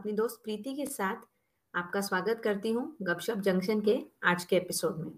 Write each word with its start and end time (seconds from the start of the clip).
अपनी 0.00 0.12
दोस्त 0.12 0.40
प्रीति 0.44 0.72
के 0.74 0.84
साथ 0.86 1.16
आपका 1.74 2.00
स्वागत 2.00 2.40
करती 2.44 2.70
हूँ 2.70 2.96
गपशप 3.02 3.38
जंक्शन 3.38 3.80
के 3.80 3.96
आज 4.24 4.44
के 4.44 4.56
एपिसोड 4.56 4.98
में। 4.98 5.10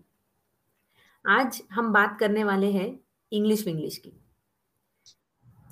आज 1.25 1.61
हम 1.73 1.93
बात 1.93 2.17
करने 2.21 2.45
वाले 2.45 2.71
हैं 2.73 2.89
इंग्लिश 3.33 3.65
विंग्लिश 3.67 3.99
की। 3.99 4.13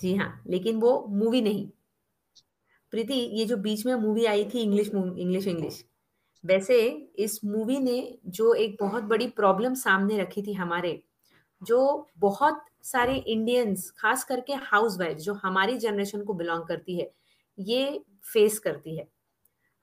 जी 0.01 0.15
हाँ 0.15 0.43
लेकिन 0.47 0.77
वो 0.81 0.93
मूवी 1.09 1.41
नहीं। 1.43 1.67
प्रीति, 2.91 3.15
ये 3.15 3.45
जो 3.45 3.57
बीच 3.57 3.85
में 3.87 3.95
मूवी 3.95 4.25
आई 4.25 4.45
थी 4.45 4.61
इंग्लिश 4.61 4.89
इंग्लिश 4.89 5.47
इंग्लिश 5.47 5.85
वैसे 6.45 6.89
इस 7.19 7.45
मूवी 7.45 7.79
ने 7.79 8.19
जो 8.27 8.53
एक 8.55 8.77
बहुत 8.81 9.05
बड़ी 9.05 9.27
प्रॉब्लम 9.29 9.75
सामने 9.75 10.19
रखी 10.19 10.43
थी 10.43 10.53
हमारे, 10.53 11.03
जो 11.63 12.07
बहुत 12.19 12.65
सारे 12.83 13.17
इंडियंस 13.17 13.91
खास 13.91 14.25
करके 14.25 14.53
हाउस 14.53 14.99
वाइफ 14.99 15.19
जो 15.19 15.35
हमारी 15.35 15.77
जनरेशन 15.79 16.25
को 16.25 16.35
बिलोंग 16.35 16.65
करती 16.69 16.99
है, 16.99 17.11
ये 17.59 18.05
फेस 18.25 18.59
करती 18.59 18.97
है। 18.97 19.07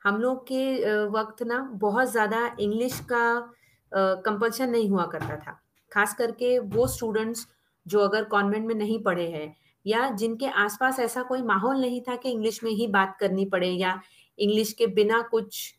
हम 0.02 0.18
लोग 0.22 0.44
के 0.48 1.06
वक्त 1.10 1.44
ना 1.44 1.60
बहुत 1.74 2.12
ज़्यादा 2.12 2.46
इंग्लिश 2.60 3.00
का 3.12 3.54
कंपल्शन 3.92 4.70
नहीं 4.70 4.90
हुआ 4.90 5.06
करता 5.08 5.36
था। 5.38 5.60
खास 5.92 6.14
करके 6.14 6.58
वो 6.60 6.88
स्टूडेंट्स 6.88 7.48
जो 7.86 8.00
अगर 8.00 8.24
कॉन्वेंट 8.26 8.66
में 8.68 8.76
नहीं 8.76 9.02
पढ़े 9.04 9.28
हैं 9.32 9.56
या 9.86 10.10
जिनके 10.12 10.48
आसपास 10.58 11.00
ऐसा 11.00 11.22
कोई 11.24 11.42
माहौल 11.44 11.82
नहीं 11.82 12.02
था 12.02 12.16
कि 12.16 12.32
इंग्लिश 12.32 12.64
में 12.64 12.72
ही 12.72 12.88
बात 12.90 13.16
करनी 13.20 13.46
पड़े 13.46 13.70
या 13.70 14.00
इंग्लिश 14.40 14.74
के 14.74 14.88
बिना 14.90 15.22
कुछ 15.32 15.74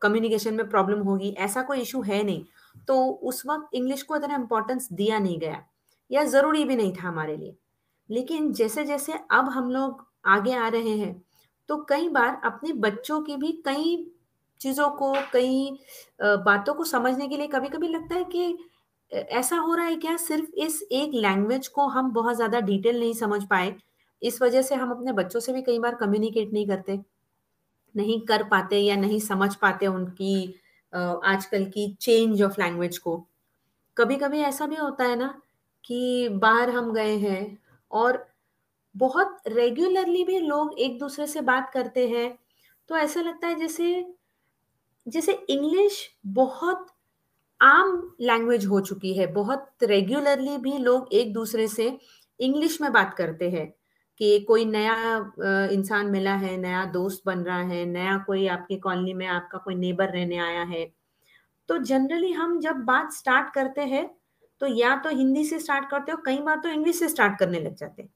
कम्युनिकेशन 0.00 0.54
में 0.54 0.68
प्रॉब्लम 0.68 1.00
होगी, 1.00 1.28
ऐसा 1.30 1.62
कोई 1.62 1.80
इशू 1.80 2.00
है 2.02 2.22
नहीं। 2.22 2.44
तो 2.88 3.04
उस 3.22 3.42
वक्त 3.46 3.74
इंग्लिश 3.74 4.02
को 4.02 4.16
इतना 4.16 4.34
इम्पोर्टेंस 4.34 4.88
दिया 4.92 5.18
नहीं 5.18 5.38
गया 5.40 5.62
या 6.10 6.24
ज़रूरी 6.26 6.64
भी 6.64 6.76
नहीं 6.76 6.92
था 6.94 7.08
हमारे 7.08 7.36
लिए। 7.36 7.56
लेकिन 8.10 8.52
जैसे 8.52 8.84
जैसे 8.84 9.12
अब 9.30 9.48
हम 9.48 9.70
लोग 9.70 10.04
आगे 10.24 10.54
आ 10.54 10.68
रहे 10.68 10.96
हैं। 10.98 11.14
तो 11.68 11.76
कई 11.88 12.08
बार 12.10 12.40
अपने 12.44 12.72
बच्चों 12.74 13.20
की 13.22 13.36
भी 13.36 13.52
कई 13.64 13.96
चीज़ों 14.60 14.88
को, 14.92 15.12
कई 15.32 15.78
बातों 16.22 16.74
को 16.74 16.84
समझने 16.86 17.28
के 17.28 17.36
लिए 17.36 17.46
कभी 17.48 17.68
कभी 17.68 17.88
लगता 17.88 18.14
है 18.14 18.24
कि 18.26 18.56
ऐसा 19.12 19.56
हो 19.58 19.74
रहा 19.74 19.86
है 19.86 19.96
क्या? 19.96 20.16
सिर्फ़ 20.18 20.50
इस 20.56 20.82
एक 20.92 21.10
लैंग्वेज 21.14 21.68
को 21.68 21.86
हम 21.88 22.10
बहुत 22.12 22.36
ज़्यादा 22.36 22.60
डिटेल 22.62 22.98
नहीं 23.00 23.14
समझ 23.14 23.42
पाए। 23.44 23.74
इस 24.22 24.40
वजह 24.42 24.62
से 24.62 24.74
हम 24.74 24.90
अपने 24.90 25.12
बच्चों 25.14 25.40
से 25.40 25.52
भी 25.52 25.62
कई 25.62 25.78
बार 25.78 25.94
कम्युनिकेट 25.94 26.52
नहीं 26.52 26.66
करते, 26.68 26.98
नहीं 27.94 28.20
कर 28.22 28.42
पाते 28.44 28.78
या 28.78 28.96
नहीं 28.96 29.20
समझ 29.20 29.54
पाते 29.56 29.86
उनकी 29.88 30.44
आजकल 30.92 31.64
की 31.66 31.86
चेंज 32.00 32.42
ऑफ़ 32.42 32.60
लैंग्वेज 32.60 32.98
को। 32.98 33.16
कभी 33.96 34.16
कभी 34.16 34.40
ऐसा 34.42 34.66
भी 34.66 34.76
होता 34.76 35.04
है 35.04 35.16
ना 35.16 35.34
कि 35.84 36.28
बाहर 36.34 36.70
हम 36.70 36.92
गए 36.94 37.16
हैं 37.18 37.58
और 37.90 38.24
बहुत 38.94 39.38
रेगुलरली 39.48 40.24
भी 40.24 40.38
लोग 40.40 40.78
एक 40.80 40.98
दूसरे 40.98 41.26
से 41.26 41.40
बात 41.42 41.70
करते 41.74 42.08
हैं। 42.08 42.28
तो 42.90 42.96
ऐसा 42.96 43.20
लगता 43.22 43.46
है 43.48 43.54
जैसे 43.56 44.04
जैसे 45.06 45.32
इंग्लिश 45.50 45.98
बहुत 46.34 46.86
आम 47.60 48.16
लैंग्वेज 48.22 48.66
हो 48.66 48.80
चुकी 48.82 49.12
है। 49.14 49.26
बहुत 49.34 49.70
रेगुलरली 49.84 50.56
भी 50.58 50.78
लोग 50.78 51.12
एक 51.14 51.32
दूसरे 51.34 51.68
से 51.68 51.88
इंग्लिश 52.40 52.80
में 52.80 52.92
बात 52.92 53.14
करते 53.18 53.50
हैं 53.50 53.66
कि 54.20 54.38
कोई 54.48 54.64
नया 54.66 54.94
इंसान 55.72 56.06
मिला 56.08 56.34
है, 56.36 56.56
नया 56.58 56.84
दोस्त 56.92 57.22
बन 57.26 57.38
रहा 57.40 57.60
है, 57.62 57.84
नया 57.86 58.16
कोई 58.26 58.46
आपकी 58.48 58.76
कॉलोनी 58.78 59.14
में 59.14 59.26
आपका 59.28 59.58
कोई 59.58 59.74
नेबर 59.76 60.10
रहने 60.10 60.38
आया 60.40 60.62
है। 60.64 60.84
तो 61.68 61.78
जनरली 61.80 62.32
हम 62.32 62.58
जब 62.60 62.84
बात 62.86 63.12
स्टार्ट 63.14 63.54
करते 63.54 63.82
हैं 63.86 64.08
तो 64.60 64.66
या 64.68 64.96
तो 64.98 65.10
हिंदी 65.10 65.44
से 65.44 65.58
स्टार्ट 65.60 65.90
करते 65.90 66.12
हो 66.12 66.18
कई 66.26 66.38
बार 66.40 66.60
तो 66.60 66.68
इंग्लिश 66.70 66.98
से 66.98 67.08
स्टार्ट 67.08 67.38
करने 67.38 67.60
लग 67.60 67.74
जाते 67.76 68.02
हैं। 68.02 68.10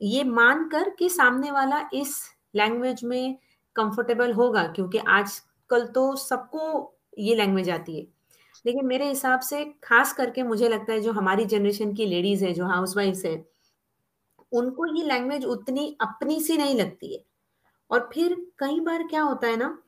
ये 0.00 0.22
मानकर 0.24 0.90
कि 0.90 1.08
सामने 1.10 1.50
वाला 1.50 1.80
इस 1.94 2.16
लैंग्वेज 2.56 3.04
में 3.04 3.36
कंफर्टेबल 3.76 4.32
होगा, 4.32 4.62
क्योंकि 4.66 4.98
आजकल 4.98 5.86
तो 5.86 6.14
सबको 6.16 6.94
ये 7.18 7.34
लैंग्वेज 7.34 7.70
आती 7.70 7.98
है। 7.98 8.06
लेकिन 8.64 8.86
मेरे 8.86 9.08
हिसाब 9.08 9.40
से 9.40 9.64
खास 9.84 10.12
करके 10.12 10.42
मुझे 10.42 10.68
लगता 10.68 10.92
है 10.92 11.00
जो 11.00 11.12
हमारी 11.12 11.44
जनरेशन 11.44 11.92
की 11.94 12.06
लेडीज़ 12.06 12.44
है, 12.44 12.52
जो 12.52 12.66
हाउस 12.66 12.96
वाइफ 12.96 13.22
है, 13.24 13.44
उनको 14.52 14.86
ये 14.96 15.04
लैंग्वेज 15.04 15.44
उतनी 15.46 15.96
अपनी 16.00 16.40
सी 16.40 16.56
नहीं 16.56 16.74
लगती 16.74 17.14
है। 17.14 17.22
और 17.90 18.08
फिर 18.12 18.34
कई 18.58 18.80
बार 18.80 19.02
क्या 19.02 19.22
होता 19.22 19.46
है 19.46 19.56
ना, 19.56 19.78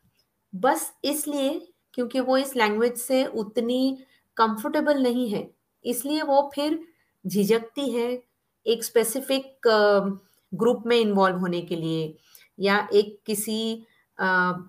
बस 0.53 0.93
इसलिए 1.05 1.61
क्योंकि 1.95 2.21
वो 2.21 2.37
इस 2.37 2.55
लैंग्वेज 2.57 2.97
से 2.97 3.25
उतनी 3.27 3.99
कंफर्टेबल 4.37 5.03
नहीं 5.03 5.29
है, 5.31 5.49
इसलिए 5.85 6.23
वो 6.23 6.51
फिर 6.55 6.79
झिझकती 7.25 7.91
है 7.91 8.23
एक 8.67 8.85
स्पेसिफिक 8.85 9.69
ग्रुप 10.53 10.83
में 10.87 10.97
इन्वॉल्व 10.99 11.37
होने 11.39 11.61
के 11.63 11.77
लिए 11.77 12.15
या 12.59 12.87
एक 12.95 13.19
किसी 13.27 13.61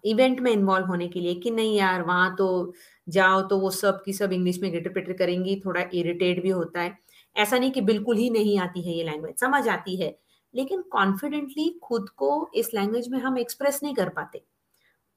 इवेंट 0.05 0.39
में 0.39 0.51
इन्वॉल्व 0.51 0.85
होने 0.87 1.07
के 1.07 1.19
लिए 1.19 1.33
कि 1.35 1.51
नहीं 1.51 1.75
यार, 1.77 2.01
वहाँ 2.03 2.35
तो 2.35 2.73
जाओ 3.07 3.41
तो 3.49 3.57
वो 3.59 3.69
सब 3.71 4.01
की 4.05 4.13
सब 4.13 4.31
इंग्लिश 4.33 4.59
में 4.61 4.71
गेटर 4.71 4.89
पिटर 4.93 5.13
करेंगी, 5.13 5.55
थोड़ा 5.65 5.81
इरिटेट 5.93 6.41
भी 6.43 6.49
होता 6.49 6.81
है। 6.81 6.97
ऐसा 7.35 7.57
नहीं 7.57 7.71
कि 7.71 7.81
बिल्कुल 7.81 8.17
ही 8.17 8.29
नहीं 8.29 8.57
आती 8.59 8.81
है 8.81 8.93
ये 8.97 9.03
लैंग्वेज 9.03 9.35
समझ 9.39 9.67
आती 9.69 9.95
है। 9.95 10.15
लेकिन 10.53 10.81
कॉन्फिडेंटली 10.91 11.69
खुद 11.83 12.09
को 12.09 12.49
इस 12.55 12.73
लैंग्वेज 12.73 13.07
में 13.09 13.19
हम 13.19 13.37
एक्सप्रेस 13.37 13.79
नहीं 13.83 13.93
कर 13.95 14.09
पाते। 14.09 14.41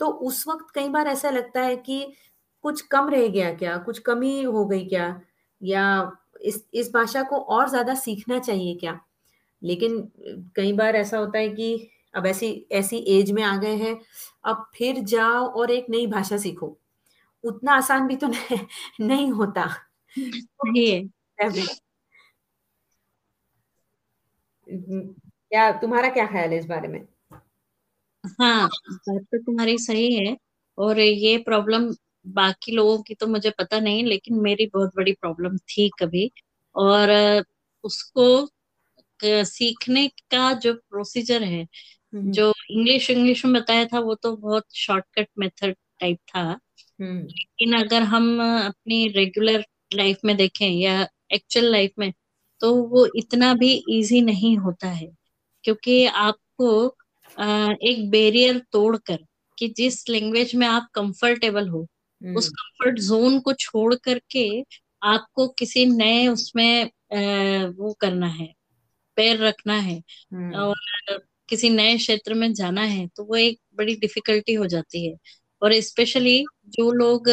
तो 0.01 0.07
उस 0.07 0.45
वक्त 0.49 0.67
कई 0.75 0.89
बार 0.89 1.07
ऐसा 1.09 1.31
लगता 1.31 1.61
है 1.63 1.77
कि 1.79 2.07
कुछ 2.65 2.81
कम 2.83 3.09
रह 3.11 3.27
गया 3.29 3.53
क्या? 3.55 3.77
कुछ 3.79 3.99
कमी 4.01 4.43
हो 4.45 4.65
गई 4.67 4.85
क्या? 4.87 5.21
या 5.61 6.13
इस 6.43 6.65
इस 6.75 6.91
भाषा 6.95 7.23
को 7.23 7.37
और 7.51 7.69
ज़्यादा 7.71 7.95
सीखना 7.97 8.39
चाहिए 8.39 8.75
क्या? 8.77 8.99
लेकिन 9.63 10.01
कई 10.57 10.73
बार 10.73 10.97
ऐसा 10.97 11.19
होता 11.19 11.39
है 11.39 11.49
कि 11.51 11.91
अब 12.15 12.27
ऐसी 12.27 12.49
ऐसी 12.73 12.99
एज 13.11 13.31
में 13.33 13.43
आ 13.43 13.57
गए 13.57 13.77
हैं 13.77 13.97
अब 14.45 14.67
फिर 14.77 15.01
जाओ 15.07 15.47
और 15.53 15.71
एक 15.71 15.87
नई 15.91 16.07
भाषा 16.09 16.37
सीखो। 16.39 16.77
उतना 17.45 17.75
आसान 17.75 18.07
भी 18.09 18.17
तो 18.17 18.27
नहीं, 18.29 18.59
नहीं 19.01 19.31
होता। 19.33 19.67
क्या 24.69 25.71
तुम्हारा 25.73 26.09
क्या 26.11 26.27
ख्याल 26.27 26.51
है 26.53 26.59
इस 26.59 26.67
बारे 26.67 26.89
में? 26.89 27.01
हाँ 28.25 28.69
बात 28.69 29.23
तो 29.25 29.39
तुम्हारी 29.39 29.77
सही 29.79 30.15
है। 30.17 30.37
और 30.79 30.99
ये 31.01 31.37
प्रॉब्लम 31.41 31.91
बाकी 32.27 32.73
लोगों 32.73 32.99
की 33.03 33.15
तो 33.15 33.27
मुझे 33.27 33.51
पता 33.51 33.79
नहीं 33.81 34.05
लेकिन 34.05 34.41
मेरी 34.41 34.67
बहुत 34.75 34.93
बड़ी 34.97 35.13
प्रॉब्लम 35.15 35.57
थी 35.69 35.89
कभी 36.01 36.31
और 36.75 37.11
उसको 37.85 38.27
सीखने 39.21 40.07
का 40.31 40.53
जो 40.55 40.75
प्रोसीजर 40.75 41.43
है 41.45 41.63
हम्म। 42.13 42.31
जो 42.33 42.53
इंग्लिश 42.71 43.11
इंग्लिश 43.11 43.45
में 43.45 43.55
बताया 43.55 43.85
था 43.87 44.01
वो 44.01 44.15
तो 44.15 44.37
बहुत 44.37 44.65
शॉर्टकट 44.77 45.29
मेथड 45.39 45.75
टाइप 46.01 46.19
था 46.29 46.41
हम्म। 46.41 47.19
लेकिन 47.21 47.73
अगर 47.77 48.03
हम 48.05 48.39
अपनी 48.41 49.07
रेगुलर 49.09 49.65
लाइफ 49.95 50.19
में 50.25 50.37
देखें 50.37 50.69
या 50.69 51.07
एक्चुअल 51.33 51.71
लाइफ 51.73 51.93
में 51.99 52.13
तो 52.61 52.75
वो 52.89 53.07
इतना 53.17 53.53
भी 53.55 53.73
इजी 53.91 54.21
नहीं 54.23 54.57
होता 54.59 54.89
है 54.91 55.09
क्योंकि 55.65 56.05
आपको 56.07 56.71
एक 57.83 58.09
बैरियर 58.11 58.59
तोड़कर 58.73 59.19
कि 59.59 59.69
जिस 59.77 60.09
लैंग्वेज 60.09 60.55
में 60.55 60.67
आप 60.67 60.89
कंफर्टेबल 60.95 61.69
हो 61.69 61.87
उस 62.21 62.49
कंफर्ट 62.49 62.99
हम्म। 62.99 63.07
जोन 63.09 63.39
को 63.41 63.53
छोड़ 63.53 63.95
करके 63.95 64.49
आपको 65.05 65.49
किसी 65.59 65.85
नए 65.87 66.27
उसमें 66.29 66.85
वो 67.79 67.93
करना 68.01 68.27
है 68.29 68.53
पैर 69.17 69.39
रखना 69.39 69.75
है 69.81 69.97
हम्म। 70.33 70.55
और 70.55 71.19
किसी 71.49 71.71
नए 71.71 71.97
क्षेत्र 71.97 72.35
में 72.35 72.53
जाना 72.55 72.83
है 72.85 73.07
तो 73.07 73.25
वो 73.25 73.37
एक 73.37 73.59
बड़ी 73.77 73.95
डिफिकल्टी 73.97 74.55
हो 74.55 74.67
जाती 74.67 75.07
है 75.07 75.17
और 75.63 75.81
स्पेशली 75.81 76.39
जो 76.69 76.91
लोग 76.93 77.29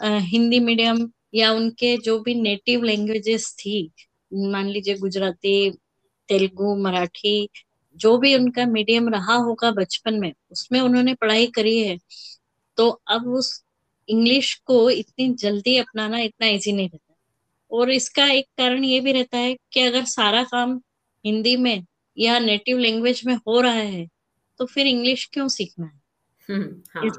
हिंदी 0.00 0.60
मीडियम 0.60 1.08
या 1.34 1.52
उनके 1.52 1.96
जो 1.98 2.18
भी 2.20 2.34
नेटिव 2.34 2.82
लैंग्वेजेस 2.82 3.54
थी 3.58 3.90
मान 4.32 4.68
लीजिए 4.68 4.96
गुजराती 4.98 5.54
तेलुगु 6.28 6.74
मराठी 6.76 7.48
जो 8.00 8.16
भी 8.18 8.34
उनका 8.34 8.66
मीडियम 8.66 9.08
रहा 9.08 9.34
होगा 9.38 9.70
बचपन 9.70 10.14
में 10.14 10.32
उसमें 10.52 10.80
उन्होंने 10.80 11.14
पढ़ाई 11.14 11.46
करी 11.46 11.78
है 11.80 11.96
तो 12.78 12.88
अब 13.08 13.26
उस 13.28 13.52
इंग्लिश 14.08 14.54
को 14.54 14.90
इतनी 14.90 15.28
जल्दी 15.34 15.76
अपनाना 15.76 16.18
इतना 16.18 16.46
इजी 16.46 16.72
नहीं 16.72 16.88
रहता। 16.88 17.14
और 17.70 17.90
इसका 17.90 18.26
एक 18.26 18.46
कारण 18.58 18.84
ये 18.84 19.00
भी 19.00 19.12
रहता 19.12 19.38
है 19.38 19.56
कि 19.72 19.80
अगर 19.80 20.04
सारा 20.04 20.42
काम 20.44 20.80
हिंदी 21.24 21.56
में 21.56 21.84
या 22.18 22.38
नेटिव 22.38 22.78
लैंग्वेज 22.78 23.22
में 23.26 23.34
हो 23.34 23.60
रहा 23.60 23.72
है 23.72 24.08
तो 24.58 24.66
फिर 24.66 24.86
इंग्लिश 24.86 25.28
क्यों 25.32 25.48
सीखना 25.48 25.86
है? 25.86 26.00
हम्म, 26.50 26.82
हाँ। 26.90 27.10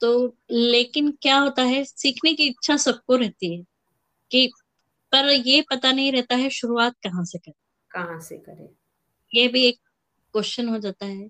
तो 0.00 0.36
लेकिन 0.50 1.10
क्या 1.10 1.38
होता 1.38 1.62
है 1.62 1.84
सीखने 1.84 2.34
की 2.34 2.46
इच्छा 2.46 2.76
सबको 2.76 3.16
रहती 3.16 3.56
है 3.56 3.64
कि 4.30 4.52
पर 5.12 5.28
ये 5.30 5.60
पता 5.60 5.92
नहीं 5.92 6.12
रहता 6.12 6.36
है 6.36 6.50
शुरुआत 6.50 6.94
कहाँ 7.02 7.24
से 7.24 7.38
करें। 7.38 7.54
कहाँ 7.90 8.20
से 8.20 8.36
करें? 8.36 8.68
ये 9.34 9.48
भी 9.48 9.64
एक 9.64 9.78
क्वेश्चन 10.32 10.68
हो 10.68 10.78
जाता 10.78 11.06
है। 11.06 11.28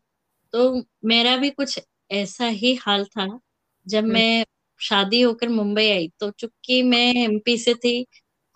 तो 0.52 0.84
मेरा 1.04 1.36
भी 1.36 1.50
कुछ 1.50 1.80
ऐसा 2.10 2.46
ही 2.46 2.74
हाल 2.74 3.04
था 3.04 3.40
जब 3.88 3.98
हम्म। 3.98 4.12
मैं 4.12 4.44
शादी 4.80 5.20
होकर 5.20 5.48
मुंबई 5.48 5.88
आई 5.90 6.10
तो 6.20 6.30
चूँकि 6.30 6.82
मैं 6.82 7.14
एमपी 7.14 7.58
से 7.58 7.74
थी 7.74 8.06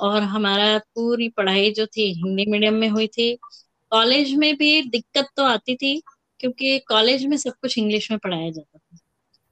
और 0.01 0.23
हमारा 0.23 0.79
पूरी 0.79 1.29
पढ़ाई 1.29 1.71
जो 1.71 1.87
थी 1.87 2.13
हिंदी 2.15 2.45
मीडियम 2.51 2.75
में 2.75 2.89
हुई 2.89 3.07
थी 3.07 3.39
कॉलेज 3.91 4.35
में 4.35 4.57
भी 4.57 4.83
दिक्कत 4.83 5.29
तो 5.37 5.45
आती 5.45 5.75
थी 5.75 6.03
क्योंकि 6.39 6.79
कॉलेज 6.79 7.27
में 7.27 7.37
सब 7.37 7.53
कुछ 7.53 7.79
इंग्लिश 7.79 8.11
में 8.11 8.21
पढ़ाया 8.21 8.51
जाता 8.51 8.79
था। 8.79 8.99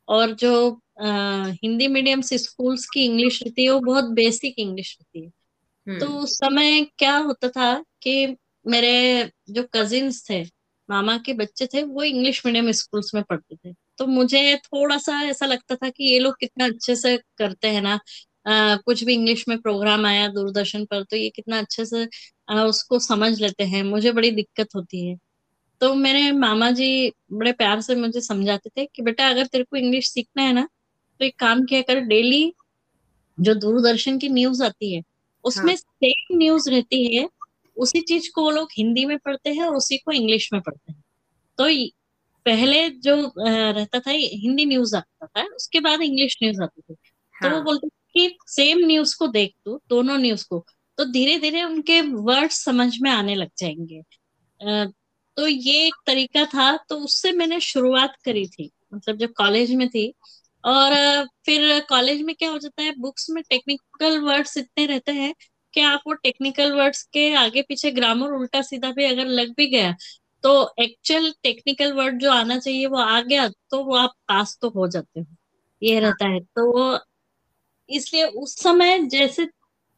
और 0.08 0.32
जो 0.34 0.80
आ, 1.02 1.46
हिंदी 1.64 1.88
मीडियम 1.88 2.20
से 2.20 2.38
स्कूल्स 2.38 2.86
की 2.86 3.04
इंग्लिश 3.04 3.42
रहती 3.42 3.64
है 3.64 3.70
वो 3.70 3.80
बहुत 3.80 4.04
बेसिक 4.04 4.54
इंग्लिश 4.58 4.98
रहती 5.00 5.24
है। 5.24 5.98
तो 6.00 6.06
हम्म। 6.06 6.18
उस 6.18 6.36
समय 6.36 6.86
क्या 6.98 7.16
होता 7.16 7.48
था 7.48 7.84
कि 8.02 8.36
मेरे 8.66 9.30
जो 9.50 9.62
कजिन्स 9.74 10.30
थे 10.30 10.42
मामा 10.90 11.18
के 11.18 11.32
बच्चे 11.32 11.66
थे 11.66 11.82
वो 11.82 12.02
इंग्लिश 12.02 12.46
मीडियम 12.46 12.70
स्कूल्स 12.70 13.14
में 13.14 13.24
पढ़ते 13.24 13.56
थे। 13.56 13.74
तो 14.00 14.06
मुझे 14.06 14.56
थोड़ा 14.56 14.98
सा 14.98 15.20
ऐसा 15.22 15.46
लगता 15.46 15.76
था 15.76 15.88
कि 15.90 16.04
ये 16.04 16.18
लोग 16.18 16.34
कितना 16.40 16.66
अच्छे 16.66 16.96
से 16.96 17.16
करते 17.38 17.68
हैं 17.68 17.82
ना। 17.82 18.00
आ, 18.46 18.76
कुछ 18.76 19.04
भी 19.04 19.14
इंग्लिश 19.14 19.44
में 19.48 19.58
प्रोग्राम 19.62 20.06
आया 20.06 20.28
दूरदर्शन 20.28 20.84
पर 20.84 21.02
तो 21.04 21.16
ये 21.16 21.30
कितना 21.30 21.58
अच्छे 21.58 21.84
से 21.86 22.08
आ, 22.50 22.64
उसको 22.64 22.98
समझ 22.98 23.40
लेते 23.42 23.64
हैं। 23.64 23.82
मुझे 23.82 24.12
बड़ी 24.12 24.30
दिक्कत 24.30 24.68
होती 24.76 25.06
है। 25.08 25.16
तो 25.80 25.94
मेरे 25.94 26.32
मामा 26.32 26.70
जी 26.70 27.12
बड़े 27.32 27.52
प्यार 27.52 27.80
से 27.80 27.94
मुझे 27.96 28.20
समझाते 28.20 28.70
थे 28.70 28.86
कि 28.86 29.02
बेटा 29.02 29.28
अगर 29.28 29.46
तेरे 29.46 29.64
को 29.64 29.76
इंग्लिश 29.76 30.10
सीखना 30.10 30.42
है 30.42 30.52
ना 30.52 30.68
तो 31.20 31.24
एक 31.24 31.38
काम 31.38 31.64
किया 31.64 31.82
कर 31.82 32.00
डेली 32.00 32.52
जो 33.40 33.54
दूरदर्शन 33.54 34.18
की 34.18 34.28
न्यूज़ 34.28 34.64
आती 34.64 34.92
है 34.94 34.98
हाँ। 35.00 35.04
उसमें 35.44 35.76
सेम 35.76 36.38
न्यूज़ 36.38 36.70
रहती 36.70 37.16
है 37.16 37.28
उसी 37.76 38.00
चीज़ 38.00 38.30
को 38.34 38.42
वो 38.42 38.50
लोग 38.50 38.68
हिंदी 38.78 39.04
में 39.04 39.18
पढ़ते 39.18 39.50
हैं 39.50 39.62
और 39.62 39.76
उसी 39.76 39.98
को 39.98 40.12
इंग्लिश 40.12 40.52
में 40.52 40.62
पढ़ते 40.62 40.92
हैं। 40.92 41.02
तो 41.58 41.68
पहले 42.50 42.88
जो 43.00 43.14
रहता 43.38 44.00
था 44.00 44.10
हिंदी 44.10 44.64
न्यूज़ 44.66 44.96
आता 44.96 45.26
था 45.26 45.44
उसके 45.56 45.80
बाद 45.80 46.02
इंग्लिश 46.02 46.36
न्यूज़ 46.42 46.62
आती 46.62 46.82
थी। 46.82 46.94
तो 47.34 47.50
वो 47.50 47.56
हाँ। 47.56 47.64
बोलते 47.64 47.88
कि 48.14 48.36
सेम 48.48 48.78
न्यूज़ 48.86 49.16
को 49.18 49.26
देख 49.28 49.54
तू 49.64 49.80
दोनों 49.88 50.18
न्यूज़ 50.18 50.46
को 50.48 50.64
तो 50.98 51.04
धीरे 51.12 51.38
धीरे 51.38 51.62
उनके 51.62 52.00
वर्ड 52.02 52.50
समझ 52.52 52.92
में 53.02 53.10
आने 53.10 53.34
लग 53.34 53.50
जाएँगे। 53.58 54.02
तो 55.36 55.46
ये 55.46 55.86
एक 55.86 55.94
तरीका 56.06 56.44
था 56.44 56.76
तो 56.88 56.96
उससे 56.96 57.32
मैंने 57.32 57.60
शुरुआत 57.60 58.16
करी 58.24 58.46
थी 58.48 58.70
मतलब 58.94 59.16
जब 59.16 59.32
कॉलेज 59.32 59.72
में 59.74 59.88
थी 59.88 60.12
और 60.64 60.92
फिर 61.46 61.80
कॉलेज 61.88 62.22
में 62.22 62.34
क्या 62.34 62.50
हो 62.50 62.58
जाता 62.58 62.82
है 62.82 62.92
बुक्स 62.98 63.30
में 63.30 63.42
टेक्निकल 63.50 64.18
वर्ड्स 64.20 64.56
इतने 64.58 64.86
रहते 64.86 65.12
हैं 65.12 65.34
कि 65.74 65.80
आप 65.80 66.02
वो 66.06 66.12
टेक्निकल 66.14 66.72
वर्ड्स 66.72 67.02
के 67.12 67.32
आगे 67.34 67.62
पीछे 67.62 67.90
ग्रामर 67.90 68.32
उल्टा 68.32 68.62
सीधा 68.62 68.90
भी 68.90 69.04
अगर 69.04 69.26
लग 69.28 69.54
भी 69.56 69.66
गया 69.66 69.94
तो 70.44 70.52
एक्चुअल 70.80 71.30
टेक्निकल 71.44 71.92
वर्ड 71.94 72.18
जो 72.18 72.30
आना 72.32 72.58
चाहिए 72.58 72.86
वो 72.86 72.98
आ 72.98 73.20
गया 73.22 73.48
तो 73.70 73.82
वो 73.84 73.96
आप 73.96 74.12
पास 74.28 74.56
तो 74.62 74.68
हो 74.70 74.86
जाते 74.88 75.20
हो। 75.20 75.26
ये 75.82 75.94
हाँ। 75.94 76.02
रहता 76.02 76.28
है। 76.28 76.40
तो 76.40 76.66
वो 76.72 76.98
इसलिए 77.88 78.26
उस 78.26 78.56
समय 78.62 78.98
जैसे 79.08 79.48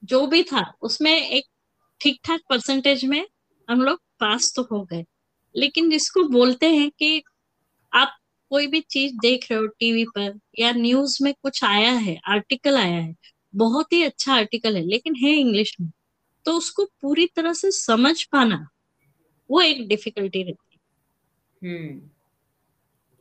जो 0.05 0.27
भी 0.27 0.43
था 0.45 0.65
उसमें 0.83 1.13
एक 1.13 1.45
ठीक 2.01 2.21
ठाक 2.25 2.41
परसेंटेज 2.51 3.05
में 3.07 3.27
हम 3.69 3.83
लोग 3.83 4.01
पास 4.21 4.53
तो 4.57 4.63
हो 4.73 4.83
गए। 4.87 5.05
लेकिन 5.55 5.91
जिसको 5.91 6.25
बोलते 6.31 6.71
हैं 6.71 6.91
कि 6.93 7.23
आप 7.93 8.17
कोई 8.51 8.67
भी 8.69 8.81
चीज़ 8.91 9.15
देख 9.19 9.47
रहे 9.51 9.61
हो 9.61 9.67
टीवी 9.81 10.05
पर 10.17 10.39
या 10.59 10.73
न्यूज़ 10.73 11.19
में 11.25 11.35
कुछ 11.43 11.65
आया 11.65 11.93
है 11.99 12.19
आर्टिकल 12.29 12.77
आया 12.79 12.97
है 12.97 13.15
बहुत 13.55 13.93
ही 13.93 14.03
अच्छा 14.05 14.35
आर्टिकल 14.35 14.77
है 14.77 14.83
लेकिन 14.85 15.17
है 15.17 15.33
इंग्लिश 15.37 15.77
में। 15.81 15.91
तो 16.47 16.53
उसको 16.55 16.85
पूरी 17.03 17.27
तरह 17.37 17.53
से 17.55 17.71
समझ 17.73 18.23
पाना 18.25 18.67
वो 19.53 19.61
एक 19.61 19.89
डिफिकल्टी 19.89 20.43
रहती 20.43 20.75
है। 20.75 20.81
हम्म 21.63 22.01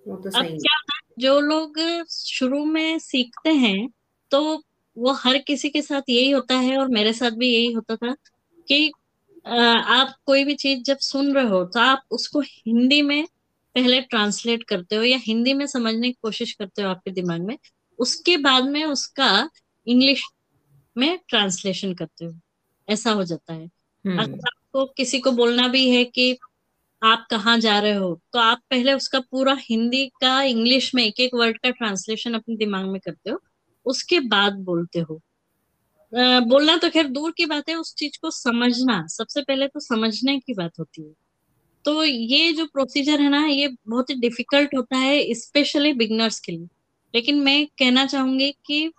वो 0.05 0.15
तो 0.17 0.29
अब 0.29 0.43
सही 0.43 0.57
क्या 0.57 0.79
जो 1.19 1.39
लोग 1.39 1.79
शुरू 2.09 2.65
में 2.65 2.99
सीखते 2.99 3.49
हैं 3.49 3.89
तो 4.31 4.41
वो 4.97 5.11
हर 5.13 5.37
किसी 5.37 5.69
के 5.69 5.81
साथ 5.81 6.01
यही 6.09 6.31
होता 6.31 6.55
है 6.55 6.77
और 6.77 6.87
मेरे 6.87 7.13
साथ 7.13 7.31
भी 7.31 7.53
यही 7.53 7.71
होता 7.71 7.95
था 7.95 8.15
कि 8.67 8.91
आप 9.45 10.13
कोई 10.25 10.43
भी 10.43 10.55
चीज़ 10.55 10.81
जब 10.81 10.97
सुन 10.97 11.33
रहे 11.33 11.45
हो 11.45 11.63
तो 11.65 11.79
आप 11.79 12.03
उसको 12.11 12.39
हिंदी 12.39 13.01
में 13.01 13.25
पहले 13.75 14.01
ट्रांसलेट 14.01 14.63
करते 14.63 14.95
हो 14.95 15.03
या 15.03 15.17
हिंदी 15.17 15.53
में 15.53 15.65
समझने 15.67 16.07
की 16.07 16.17
कोशिश 16.21 16.53
करते 16.53 16.81
हो 16.81 16.89
आपके 16.89 17.11
दिमाग 17.11 17.41
में 17.41 17.57
उसके 17.99 18.37
बाद 18.37 18.63
में 18.63 18.83
उसका 18.85 19.49
इंग्लिश 19.87 20.23
में 20.97 21.19
ट्रांसलेशन 21.27 21.93
करते 21.93 22.25
हो। 22.25 22.39
ऐसा 22.89 23.11
हो 23.11 23.23
जाता 23.23 23.53
है। 23.53 23.69
अगर 24.05 24.60
आपको 24.73 24.85
किसी 24.97 25.19
को 25.19 25.31
बोलना 25.31 25.67
भी 25.67 25.89
है 25.89 26.03
कि 26.05 26.37
आप 27.01 27.25
कहाँ 27.31 27.57
जा 27.59 27.79
रहे 27.79 27.93
हो 27.93 28.09
तो 28.33 28.39
आप 28.39 28.59
पहले 28.69 28.93
उसका 28.93 29.19
पूरा 29.31 29.55
हिंदी 29.61 30.05
का, 30.21 30.41
इंग्लिश 30.43 30.93
में 30.95 31.03
एक 31.05 31.19
एक 31.19 31.33
वर्ड 31.35 31.57
का 31.57 31.69
ट्रांसलेशन 31.71 32.33
अपने 32.33 32.55
दिमाग 32.57 32.85
में 32.85 32.99
करते 33.01 33.29
हो, 33.31 33.39
उसके 33.85 34.19
बाद 34.29 34.53
बोलते 34.65 34.99
हो। 34.99 35.19
बोलना 36.13 36.77
तो 36.77 36.89
खैर 36.89 37.07
दूर 37.09 37.31
की 37.37 37.45
बात 37.45 37.69
है, 37.69 37.75
उस 37.75 37.93
चीज़ 37.95 38.17
को 38.21 38.31
समझना, 38.31 39.05
सबसे 39.07 39.41
पहले 39.41 39.67
तो 39.67 39.79
समझने 39.79 40.37
की 40.39 40.53
बात 40.53 40.79
होती 40.79 41.03
है। 41.03 41.13
तो 41.85 42.03
ये 42.03 42.51
जो 42.53 42.65
प्रोसीजर 42.65 43.21
है 43.21 43.29
ना, 43.29 43.45
ये 43.47 43.67
बहुत 43.87 44.09
ही 44.09 44.15
डिफ़िकल्ट 44.19 44.75
होता 44.77 44.97
है 44.97 45.33
स्पेशली 45.35 45.93
बिगनर्स 45.95 46.39
के 46.39 46.51
लिए। 46.51 46.67
लेकिन 47.13 47.39
मैं 47.41 47.65
कहना 47.79 48.05
चाहूँगी 48.05 48.51
कि 48.65 48.91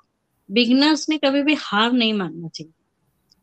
बिगनर्स 0.48 1.08
ने 1.08 1.18
कभी 1.18 1.42
भी 1.42 1.54
हार 1.60 1.92
नहीं 1.92 2.14
मानना 2.14 2.48
चाहिए। 2.48 2.72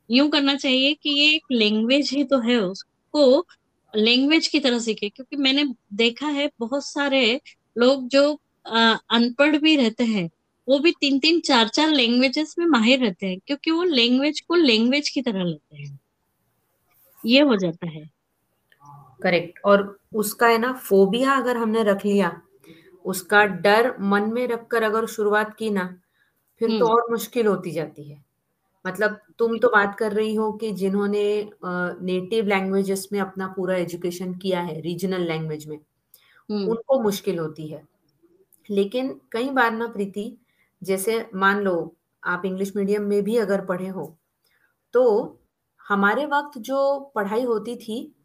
यूँ 0.09 0.29
करना 0.29 0.55
चाहिए 0.55 0.93
कि 0.95 1.09
ये 1.11 1.29
एक 1.35 1.45
लैंग्वेज 1.51 2.09
ही 2.13 2.23
तो 2.25 2.39
है 2.41 2.57
उसको 2.61 3.45
लैंग्वेज 3.93 4.47
की 4.47 4.59
तरह 4.59 4.79
सीखे 4.79 5.09
क्योंकि 5.09 5.35
मैंने 5.37 5.63
देखा 5.95 6.27
है 6.29 6.49
बहुत 6.59 6.85
सारे 6.85 7.23
लोग 7.75 8.07
जो 8.09 8.23
अनपढ़ 8.65 9.57
भी 9.57 9.75
रहते 9.75 10.03
हैं 10.05 10.29
वो 10.67 10.79
भी 10.79 10.91
तीन 11.01 11.19
तीन 11.19 11.39
चार 11.41 11.67
चार 11.69 11.89
लैंग्वेजेस 11.89 12.55
में 12.59 12.65
माहिर 12.67 12.99
रहते 12.99 13.27
हैं 13.27 13.39
क्योंकि 13.47 13.71
वो 13.71 13.83
लैंग्वेज 13.85 14.39
को 14.41 14.55
लैंग्वेज 14.55 15.09
की 15.09 15.21
तरह 15.21 15.43
लेते 15.43 15.77
हैं। 15.77 15.99
ये 17.19 17.41
हो 17.41 17.55
जाता 17.55 17.87
है। 17.89 18.09
करेक्ट। 19.19 19.59
और 19.65 19.99
उसका 20.15 20.47
है 20.47 20.57
ना 20.57 20.71
फोबिया 20.81 21.31
अगर 21.33 21.57
हमने 21.57 21.83
रख 21.83 22.05
लिया 22.05 22.31
उसका 23.05 23.43
डर 23.63 23.93
मन 24.03 24.31
में 24.33 24.47
रखकर 24.47 24.83
अगर 24.83 25.05
शुरुआत 25.07 25.55
की 25.59 25.69
ना 25.69 25.85
फिर 26.61 26.71
तो 26.71 26.87
और 26.87 27.11
मुश्किल 27.11 27.47
होती 27.47 27.71
जाती 27.71 28.09
है। 28.11 28.23
मतलब 28.85 29.19
तुम 29.39 29.57
तो 29.57 29.69
बात 29.69 29.95
कर 29.99 30.13
रही 30.13 30.35
हो 30.35 30.51
कि 30.53 30.71
जिन्होंने 30.71 31.23
नेटिव 31.65 32.45
लैंग्वेजेस 32.45 33.07
में 33.13 33.19
अपना 33.19 33.47
पूरा 33.47 33.75
एजुकेशन 33.75 34.33
किया 34.33 34.61
है 34.61 34.79
रीजनल 34.81 35.21
लैंग्वेज 35.21 35.67
में 35.67 35.77
उनको 36.49 37.01
मुश्किल 37.01 37.39
होती 37.39 37.67
है। 37.67 37.83
लेकिन 38.69 39.19
कई 39.31 39.49
बार 39.49 39.71
ना 39.71 39.87
प्रीति 39.87 40.37
जैसे 40.81 41.25
मान 41.35 41.61
लो 41.61 41.95
आप 42.23 42.45
इंग्लिश 42.45 42.75
मीडियम 42.75 43.03
में 43.03 43.23
भी 43.23 43.37
अगर 43.37 43.65
पढ़े 43.65 43.87
हो 43.87 44.15
तो 44.93 45.03
हमारे 45.89 46.25
वक्त 46.25 46.57
जो 46.59 46.99
पढ़ाई 47.15 47.43
होती 47.43 47.75
थी 47.75 48.15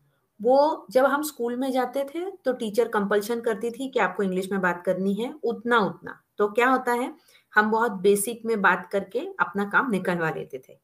वो 0.41 0.87
जब 0.91 1.05
हम 1.05 1.23
स्कूल 1.23 1.57
में 1.57 1.71
जाते 1.73 2.05
थे 2.05 2.31
तो 2.45 2.53
टीचर 2.53 2.89
कंपल्शन 2.89 3.41
करती 3.41 3.71
थी 3.71 3.88
कि 3.88 3.99
आपको 3.99 4.23
इंग्लिश 4.23 4.50
में 4.52 4.61
बात 4.61 4.83
करनी 4.87 5.14
है 5.14 5.35
उतना 5.45 5.78
उतना 5.78 6.21
तो 6.38 6.49
क्या 6.49 6.69
होता 6.69 6.93
है 6.93 7.14
हम 7.54 7.70
बहुत 7.70 7.92
बेसिक 8.02 8.42
में 8.46 8.61
बात 8.62 8.88
करके 8.92 9.20
अपना 9.40 9.64
काम 9.70 9.90
निकलवा 9.90 10.30
लेते 10.30 10.62
थे। 10.68 10.78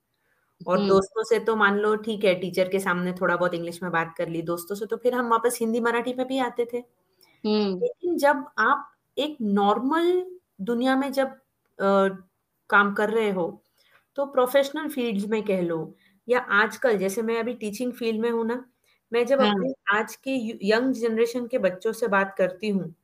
और 0.61 0.81
दोस्तों 0.83 1.25
से 1.25 1.39
तो 1.41 1.57
मान 1.57 1.79
लो 1.79 1.95
ठीक 1.99 2.25
है 2.25 2.35
टीचर 2.41 2.69
के 2.69 2.79
सामने 2.81 3.13
थोड़ा 3.21 3.37
बहुत 3.37 3.55
इंग्लिश 3.55 3.83
में 3.83 3.91
बात 3.93 4.15
कर 4.19 4.29
ली 4.29 4.43
दोस्तों 4.45 4.77
से 4.77 4.87
तो 4.87 4.97
फिर 4.99 5.15
हम 5.15 5.29
वापस 5.31 5.59
हिंदी 5.61 5.81
मराठी 5.81 6.15
में 6.15 6.27
भी 6.29 6.39
आते 6.41 6.65
थे। 6.75 6.79
लेकिन 7.81 8.17
जब 8.19 8.45
आप 8.59 8.91
एक 9.17 9.37
नॉर्मल 9.43 10.13
दुनिया 10.63 10.97
में 10.97 11.11
जब 11.13 11.29
आ, 11.79 12.09
काम 12.71 12.93
कर 12.95 13.11
रहे 13.11 13.31
हो 13.31 13.47
तो 14.17 14.27
प्रोफेशनल 14.27 14.89
फ़ील्ड 14.91 15.27
में 15.31 15.43
कह 15.45 15.61
लो 15.63 15.79
या 16.29 16.41
आजकल 16.55 16.99
जैसे 16.99 17.23
मैं 17.23 17.39
अभी 17.41 17.55
टीचिंग 17.55 17.93
फ़ील्ड 17.93 18.21
में 18.21 18.31
हूँ 18.31 18.47
ना 18.47 18.65
मैं 19.13 19.25
जब 19.27 19.41
हाँ. 19.41 19.51
अपने 19.51 19.73
आज 19.93 20.17
के 20.19 20.37
यंग 20.71 20.93
जनरेशन 20.95 21.47
के 21.47 21.59
बच्चों 21.61 21.93
से 21.93 22.09
बात 22.09 22.35
करती 22.39 22.69
हूँ 22.71 22.95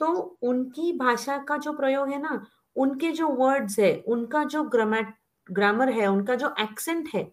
तो 0.00 0.12
उनकी 0.42 0.92
भाषा 0.98 1.38
का 1.44 1.56
जो 1.58 1.72
प्रयोग 1.72 2.08
है 2.10 2.22
ना 2.22 2.46
उनके 2.78 3.12
जो 3.12 3.28
वर्ड्स 3.36 3.78
है 3.78 3.92
उनका 4.08 4.44
जो 4.46 4.62
ग्रामर 4.66 5.06
ग्रामर 5.46 5.88
है 5.92 6.06
उनका 6.06 6.34
जो 6.36 6.54
एक्सेंट 6.60 7.08
है 7.14 7.30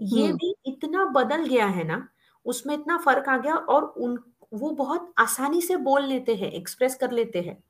ये 0.00 0.32
भी 0.34 0.54
इतना 0.66 1.04
बदल 1.12 1.46
गया 1.46 1.66
है 1.68 1.84
ना 1.84 2.06
उसमें 2.46 2.74
इतना 2.74 2.98
फ़र्क 2.98 3.28
आ 3.28 3.36
गया 3.38 3.54
और 3.56 3.84
उन 3.98 4.18
वो 4.54 4.70
बहुत 4.76 5.12
आसानी 5.18 5.62
से 5.62 5.76
बोल 5.82 6.04
लेते 6.06 6.34
हैं 6.36 6.52
एक्सप्रेस 6.52 6.94
कर 6.96 7.12
लेते 7.12 7.40
हैं। 7.40 7.62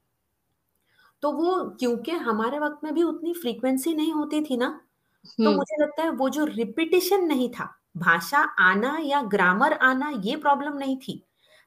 तो 1.22 1.30
वो 1.32 1.54
क्योंकि 1.80 2.10
हमारे 2.20 2.58
वक्त 2.58 2.84
में 2.84 2.92
भी 2.94 3.02
उतनी 3.02 3.32
फ्रीक्वेंसी 3.34 3.94
नहीं 3.94 4.12
होती 4.12 4.40
थी 4.44 4.56
ना 4.56 4.68
तो 5.38 5.52
मुझे 5.52 5.82
लगता 5.82 6.02
है 6.02 6.10
वो 6.12 6.28
जो 6.30 6.44
रिपीटेशन 6.46 7.24
नहीं 7.26 7.50
था 7.52 7.64
भाषा 7.98 8.38
आना 8.62 8.96
या 9.02 9.22
ग्रामर 9.28 9.72
आना 9.82 10.10
ये 10.24 10.36
प्रॉब्लम 10.38 10.78
नहीं 10.78 10.96
थी। 10.98 11.22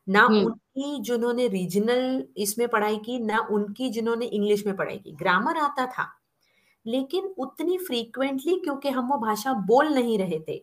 ना 0.07 0.25
उनकी 0.39 0.99
जिन्होंने 1.03 1.47
रीजनल 1.49 2.23
इसमें 2.37 2.67
पढ़ाई 2.69 2.97
की 2.99 3.19
ना 3.21 3.39
उनकी 3.51 3.89
जिन्होंने 3.91 4.25
इंग्लिश 4.27 4.65
में 4.65 4.75
पढ़ाई 4.77 4.97
की। 4.99 5.11
ग्रामर 5.13 5.57
आता 5.59 5.85
था 5.89 6.07
लेकिन 6.85 7.25
उतनी 7.39 7.77
फ्रीक्वेंटली 7.79 8.55
क्योंकि 8.59 8.89
हम 8.91 9.07
वो 9.09 9.17
भाषा 9.19 9.53
बोल 9.67 9.89
नहीं 9.95 10.17
रहे 10.19 10.39
थे 10.47 10.61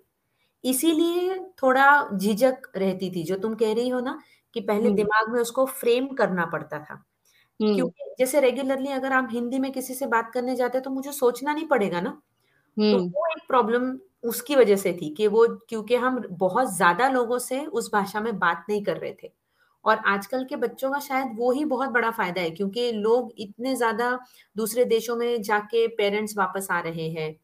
इसीलिए 0.65 1.39
थोड़ा 1.63 1.87
झिझक 2.17 2.69
रहती 2.77 3.11
थी 3.13 3.25
जो 3.25 3.37
तुम 3.39 3.55
कह 3.57 3.75
रही 3.75 3.89
हो 3.91 4.01
ना 4.03 4.19
कि 4.55 4.61
पहले 4.63 4.91
दिमाग 4.93 5.33
में 5.33 5.41
उसको 5.41 5.67
फ्रेम 5.69 6.09
करना 6.17 6.47
पड़ता 6.49 6.79
था। 6.81 7.05
क्योंकि 7.61 8.15
जैसे 8.19 8.41
रेगुलरली 8.41 8.91
अगर 8.93 9.13
आप 9.15 9.29
हिंदी 9.33 9.59
में 9.61 9.73
किसी 9.73 9.95
से 9.95 10.07
बात 10.09 10.31
करने 10.35 10.57
जाते 10.57 10.81
तो 10.83 10.91
मुझे 10.93 11.13
सोचना 11.13 11.55
नहीं 11.55 11.67
पड़ेगा 11.69 12.01
ना। 12.03 12.11
तो 12.77 12.99
वो 12.99 13.27
एक 13.33 13.43
प्रॉब्लम 13.49 13.93
उसकी 14.25 14.57
वजह 14.57 14.77
से 14.77 14.93
थी 14.93 15.09
कि 15.15 15.27
वो, 15.27 15.47
क्योंकि 15.69 15.97
हम 15.97 16.21
बहुत 16.31 16.75
ज़्यादा 16.77 17.09
लोगों 17.09 17.39
से 17.41 17.65
उस 17.67 17.91
भाषा 17.93 18.21
में 18.21 18.39
बात 18.39 18.65
नहीं 18.69 18.83
कर 18.85 18.97
रहे 18.97 19.13
थे। 19.23 19.31
और 19.85 19.97
आजकल 20.07 20.45
के 20.45 20.57
बच्चों 20.57 20.91
का 20.93 20.99
शायद 21.01 21.35
वो 21.37 21.51
ही 21.53 21.65
बहुत 21.67 21.91
बड़ा 21.91 22.11
फ़ायदा 22.11 22.41
है, 22.41 22.51
क्योंकि 22.51 22.91
लोग 22.93 23.33
इतने 23.39 23.75
ज़्यादा 23.77 24.19
दूसरे 24.57 24.85
देशों 24.87 25.17
में 25.17 25.43
जाके 25.43 25.87
पेरेंट्स 25.97 26.37
वापस 26.39 26.69
आ 26.71 26.81
रहे 26.81 27.09
हैं 27.11 27.35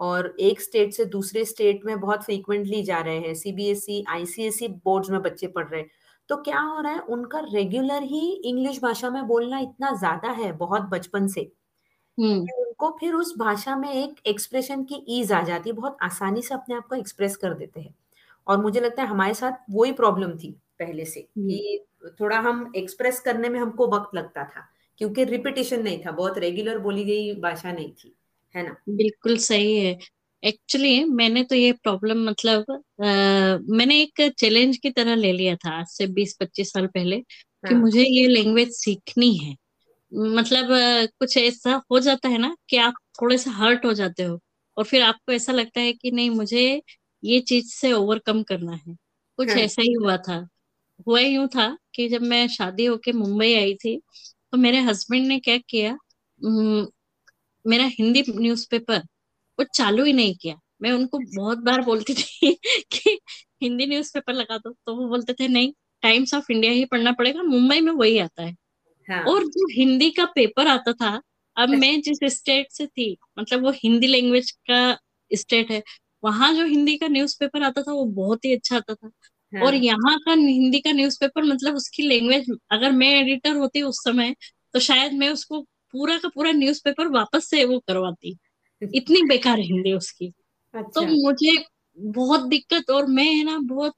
और 0.00 0.34
एक 0.40 0.60
स्टेट 0.60 0.92
से 0.94 1.04
दूसरे 1.06 1.44
स्टेट 1.44 1.80
में 1.86 1.98
बहुत 2.00 2.24
फ्रीक्वेंटली 2.24 2.82
जा 2.82 2.98
रहे 3.00 3.18
हैं। 3.18 3.34
सीबीएसई 3.34 4.04
आईसीएसई 4.10 4.68
बोर्ड्स 4.68 5.10
में 5.10 5.20
बच्चे 5.22 5.46
पढ़ 5.48 5.66
रहे 5.68 5.80
हैं। 5.80 5.90
तो 6.30 6.36
क्या 6.38 6.60
हो 6.60 6.80
रहा 6.80 6.92
है, 6.92 7.00
उनका 7.00 7.38
रेगुलर 7.52 8.02
ही 8.04 8.30
इंग्लिश 8.44 8.80
भाषा 8.82 9.10
में 9.10 9.26
बोलना 9.26 9.58
इतना 9.60 9.90
ज़्यादा 9.96 10.30
है, 10.32 10.52
बहुत 10.54 10.82
बचपन 10.90 11.26
से। 11.28 11.50
हम्म। 12.18 12.40
उनको 12.40 12.90
फिर 13.00 13.14
उस 13.14 13.34
भाषा 13.38 13.76
में 13.76 13.92
एक 13.92 14.14
एक्सप्रेशन 14.26 14.82
की 14.84 15.04
ईज 15.08 15.32
आ 15.32 15.42
जाती 15.42 15.70
है 15.70 15.76
बहुत 15.76 15.96
आसानी 16.02 16.42
से 16.42 16.54
अपने 16.54 16.74
आप 16.74 16.86
को 16.86 16.96
एक्सप्रेस 16.96 17.36
कर 17.36 17.54
देते 17.54 17.80
हैं। 17.80 17.94
और 18.46 18.58
मुझे 18.62 18.80
लगता 18.80 19.02
है 19.02 19.08
हमारे 19.08 19.34
साथ 19.34 19.52
वही 19.70 19.92
प्रॉब्लम 19.92 20.30
थी 20.38 20.50
पहले 20.78 21.04
से 21.04 21.20
हम्म। 21.20 21.48
कि 21.48 21.84
थोड़ा 22.20 22.38
हम 22.38 22.72
एक्सप्रेस 22.76 23.20
करने 23.20 23.48
में 23.48 23.60
हमको 23.60 23.86
वक्त 23.86 24.14
लगता 24.14 24.44
था 24.44 24.68
क्योंकि 24.98 25.24
रिपीटेशन 25.24 25.82
नहीं 25.82 25.98
था 26.06 26.10
बहुत 26.10 26.38
रेगुलर 26.38 26.78
बोली 26.78 27.04
गई 27.04 27.34
भाषा 27.34 27.72
नहीं 27.72 27.90
थी 27.92 28.14
है 28.54 28.62
ना? 28.62 28.76
बिल्कुल 28.88 29.36
सही 29.36 29.76
है। 29.78 29.98
एक्चुअली 30.42 31.04
मैंने 31.04 31.42
तो 31.44 31.54
ये 31.54 31.72
प्रॉब्लम 31.72 32.24
मतलब 32.28 32.64
अ, 32.70 33.06
मैंने 33.68 34.00
एक 34.02 34.30
चैलेंज 34.38 34.76
की 34.76 34.90
तरह 34.90 35.14
ले 35.14 35.32
लिया 35.32 35.56
था 35.56 35.70
आज 35.70 35.86
से 35.86 36.06
बीस 36.06 36.36
पच्चीस 36.40 36.72
साल 36.72 36.86
पहले 36.86 37.16
कि 37.18 37.74
हाँ। 37.74 37.80
मुझे 37.80 38.02
ये 38.02 38.26
लैंग्वेज 38.26 38.68
सीखनी 38.72 39.34
है। 39.36 39.56
मतलब 40.12 40.68
कुछ 41.20 41.36
ऐसा 41.36 41.80
हो 41.90 41.98
जाता 42.00 42.28
है 42.28 42.38
ना 42.38 42.54
कि 42.70 42.76
आप 42.78 42.94
थोड़े 43.20 43.38
से 43.38 43.50
हर्ट 43.52 43.84
हो 43.84 43.92
जाते 43.94 44.22
हो 44.22 44.38
और 44.76 44.84
फिर 44.84 45.02
आपको 45.02 45.32
ऐसा 45.32 45.52
लगता 45.52 45.80
है 45.80 45.92
कि 45.92 46.10
नहीं 46.10 46.30
मुझे 46.30 46.62
ये 47.22 47.40
चीज़ 47.42 47.66
से 47.72 47.92
ओवरकम 47.92 48.42
करना 48.44 48.72
है। 48.78 48.94
कुछ 49.38 49.48
हाँ। 49.48 49.58
ऐसा 49.58 49.82
ही 49.82 49.92
हुआ 49.94 50.16
था। 50.18 50.36
हुआ 51.06 51.20
यूँ 51.20 51.46
था 51.48 51.68
कि 51.94 52.08
जब 52.08 52.22
मैं 52.24 52.46
शादी 52.48 52.84
होके 52.86 53.12
मुंबई 53.14 53.52
आई 53.54 53.74
थी 53.76 53.96
तो 54.52 54.58
मेरे 54.58 54.80
हस्बैंड 54.82 55.26
ने 55.28 55.38
क्या 55.40 55.56
किया 55.70 55.96
मेरा 57.64 57.84
हिंदी 57.90 58.22
न्यूज़पेपर 58.30 58.98
वो 59.58 59.64
चालू 59.74 60.04
ही 60.04 60.12
नहीं 60.12 60.34
किया। 60.36 60.56
मैं 60.82 60.92
उनको 60.92 61.18
बहुत 61.36 61.58
बार 61.60 61.82
बोलती 61.82 62.14
थी 62.14 62.52
कि 62.92 63.18
हिंदी 63.62 63.86
न्यूज़पेपर 63.86 64.32
लगा 64.34 64.58
दो 64.58 64.72
तो 64.86 64.96
वो 64.96 65.08
बोलते 65.08 65.34
थे 65.34 65.48
नहीं 65.48 65.72
टाइम्स 66.02 66.34
ऑफ़ 66.34 66.52
इंडिया 66.52 66.72
ही 66.72 66.84
पढ़ना 66.86 67.12
पड़ेगा 67.12 67.42
मुंबई 67.44 67.80
में 67.80 67.92
वही 67.94 68.18
आता 68.20 68.42
है। 68.44 68.54
हाँ। 69.08 69.22
और 69.24 69.44
जो 69.48 69.66
हिंदी 69.72 70.10
का 70.12 70.24
पेपर 70.34 70.66
आता 70.68 70.92
था 70.94 71.20
अब 71.56 71.68
मैं 71.70 72.00
जिस 72.02 72.18
स्टेट 72.34 72.72
से 72.72 72.86
थी 72.88 73.16
मतलब 73.38 73.62
वो 73.64 73.70
हिंदी 73.76 74.06
लैंग्वेज 74.06 74.50
का 74.70 74.80
स्टेट 75.30 75.70
है 75.70 75.82
वहाँ 76.22 76.52
जो 76.54 76.64
हिंदी 76.66 76.96
का 76.98 77.08
न्यूज़पेपर 77.08 77.62
आता 77.62 77.82
था 77.82 77.92
वो 77.92 78.04
बहुत 78.14 78.44
ही 78.44 78.54
अच्छा 78.54 78.76
आता 78.76 78.94
था। 78.94 79.10
और 79.58 79.74
हाँ 79.74 79.74
यहाँ 79.74 80.16
का 80.20 80.32
हिंदी 80.32 80.80
का 80.80 80.92
न्यूज़पेपर 80.92 81.42
मतलब 81.44 81.76
उसकी 81.76 82.02
लैंग्वेज 82.02 82.46
अगर 82.72 82.92
मैं 82.92 83.08
एडिटर 83.16 83.56
होती 83.56 83.82
उस 83.82 84.02
समय 84.04 84.34
तो 84.74 84.80
शायद 84.80 85.12
मैं 85.14 85.28
उसको 85.30 85.60
पूरा 85.94 86.18
का 86.18 86.28
पूरा 86.28 86.52
न्यूज़पेपर 86.52 87.08
वापस 87.08 87.48
से 87.50 87.64
वो 87.64 87.78
करवाती। 87.80 88.36
इतनी 88.82 89.22
बेकार 89.28 89.58
हिंदी 89.60 89.92
उसकी। 89.92 90.30
तो 90.74 90.78
अच्छा। 90.78 91.02
मुझे 91.02 91.56
बहुत 91.98 92.48
दिक्कत 92.48 92.90
और 92.90 93.06
मैं 93.08 93.24
है 93.26 93.44
ना 93.44 93.58
बहुत 93.64 93.96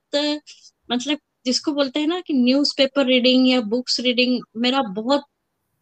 मतलब 0.91 1.19
जिसको 1.47 1.73
बोलते 1.73 2.01
हैं 2.01 2.07
ना 2.07 2.21
कि 2.21 2.35
न्यूज़पेपर 2.35 3.07
रीडिंग 3.07 3.49
या 3.49 3.61
बुक्स 3.61 4.01
रीडिंग 4.01 4.41
मेरा 4.57 4.83
बहुत 4.83 5.25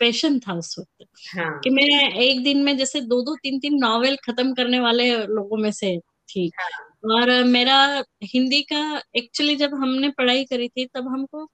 पैशन 0.00 0.38
था 0.38 0.55
उस 0.55 0.77
वक्त। 0.79 1.07
हाँ. 1.38 1.61
कि 1.65 1.71
मैं 1.71 2.12
एक 2.15 2.43
दिन 2.45 2.62
में 2.65 2.77
जैसे 2.77 3.00
दो 3.00 3.23
दो 3.23 3.35
तीन 3.37 3.59
तीन 3.61 3.75
नॉवेल 3.79 4.17
खत्म 4.17 4.55
करने 4.55 4.81
वाले 4.81 5.11
लोगों 5.27 5.57
में 5.57 5.71
से 5.73 5.99
थी। 6.29 6.50
हाँ। 6.61 6.69
और 7.15 7.45
मेरा 7.45 8.05
हिंदी 8.25 8.62
का 8.62 9.03
एक्चुअली 9.17 9.57
जब 9.57 9.75
हमने 9.75 10.09
पढ़ाई 10.09 10.45
करी 10.45 10.69
थी 10.69 10.87
तब 10.87 11.09
हमको 11.09 11.45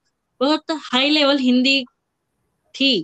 बहुत 0.41 0.71
हाई 0.71 1.09
लेवल 1.09 1.37
हिंदी 1.37 1.83
थी 2.75 3.01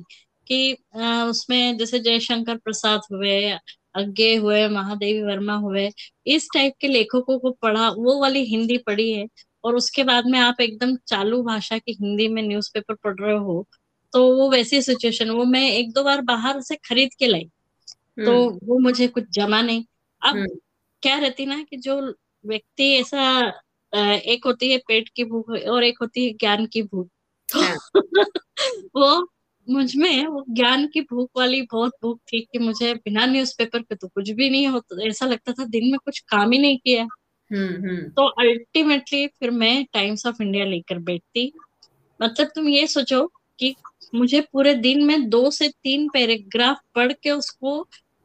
कि 0.48 0.74
अ, 0.96 1.25
उसमें 1.29 1.77
जैसे 1.77 2.00
जयशंकर 2.00 2.58
प्रसाद 2.58 3.01
हुए 3.13 3.51
अज्ञे 3.96 4.36
हुए 4.36 4.67
महादेवी 4.67 5.24
वर्मा 5.24 5.55
हुए 5.55 5.89
इस 6.27 6.48
टाइप 6.53 6.74
के 6.81 6.88
लेखकों 6.88 7.39
को 7.39 7.51
पढ़ा 7.51 7.89
वो 7.89 8.20
वाली 8.22 8.43
हिंदी 8.46 8.77
पढ़ी 8.77 9.12
है। 9.13 9.25
और 9.63 9.75
उसके 9.75 10.03
बाद 10.03 10.25
में 10.25 10.39
आप 10.39 10.62
एकदम 10.62 10.96
चालू 10.96 11.44
भाषा 11.44 11.77
की 11.77 11.91
हिंदी 11.91 12.27
में 12.27 12.44
न्यूज़पेपर 12.44 12.94
पढ़ 12.94 13.20
रहे 13.20 13.38
हो 13.38 13.68
तो 14.13 14.36
वो 14.36 14.50
वैसी 14.50 14.82
सिचुएशन 14.82 15.30
वो 15.30 15.44
मैं 15.46 15.72
एक 15.72 15.94
दो 15.94 16.03
बार 16.03 16.22
बाहर 16.22 16.62
से 16.62 16.75
खरीद 16.75 17.10
के 17.20 17.27
लाई 17.27 17.50
तो 18.25 18.50
हम्म। 18.50 18.60
वो 18.63 18.80
मुझे 18.80 19.08
कुछ 19.08 19.24
जमा 19.32 19.62
नहीं। 19.62 19.84
अब 20.22 20.36
हम्म। 20.36 20.48
क्या 21.01 21.18
रहती 21.18 21.46
ना 21.46 21.63
कि 21.63 21.77
जो 21.77 22.15
व्यक्ति 22.46 22.94
ऐसा 22.94 23.48
एक 24.15 24.46
होती 24.46 24.72
है 24.72 24.77
पेट 24.77 25.10
की 25.10 25.24
भूख 25.24 25.50
और 25.50 25.84
एक 25.84 25.98
होती 26.01 26.25
है 26.25 26.34
ज्ञान 26.34 26.65
की 26.65 26.82
भूख। 26.84 27.08
हाँ। 27.56 27.77
तो 27.96 28.01
वो 28.96 29.30
मुझमें 29.70 30.27
वो 30.27 30.46
ज्ञान 30.50 30.88
की 30.88 31.01
भूख 31.01 31.30
वाली 31.38 31.62
बहुत 31.62 31.94
भूख 32.03 32.20
थी 32.34 32.41
कि 32.41 32.60
मुझे 32.60 32.94
बिना 32.94 33.25
न्यूज़पेपर 33.25 33.82
के 33.82 33.96
तो 33.96 34.08
कुछ 34.08 34.30
भी 34.30 34.50
नहीं 34.50 34.68
होता 34.68 35.08
ऐसा 35.08 35.25
लगता 35.25 35.53
था 35.53 35.65
दिन 35.65 35.86
में 35.86 36.00
कुछ 36.06 36.20
काम 36.20 36.51
ही 36.51 36.60
नहीं 36.60 36.77
किया। 36.77 37.08
तो 38.15 38.27
अल्टीमेटली 38.27 39.27
फिर 39.27 39.51
मैं 39.51 39.86
टाइम्स 39.86 40.25
ऑफ़ 40.25 40.41
इंडिया 40.43 40.65
लेकर 40.65 41.00
बैठती। 41.00 41.53
मतलब 42.22 42.48
तुम 42.48 42.67
ये 42.67 42.88
सोचो 42.88 43.31
कि 43.60 43.75
मुझे 44.15 44.41
पूरे 44.41 44.74
दिन 44.74 45.03
में 45.03 45.29
दो 45.29 45.51
से 45.51 45.70
तीन 45.70 46.10
पैराग्राफ 46.10 46.77
पढ़ 46.96 47.13
के 47.13 47.31
उसको 47.31 47.84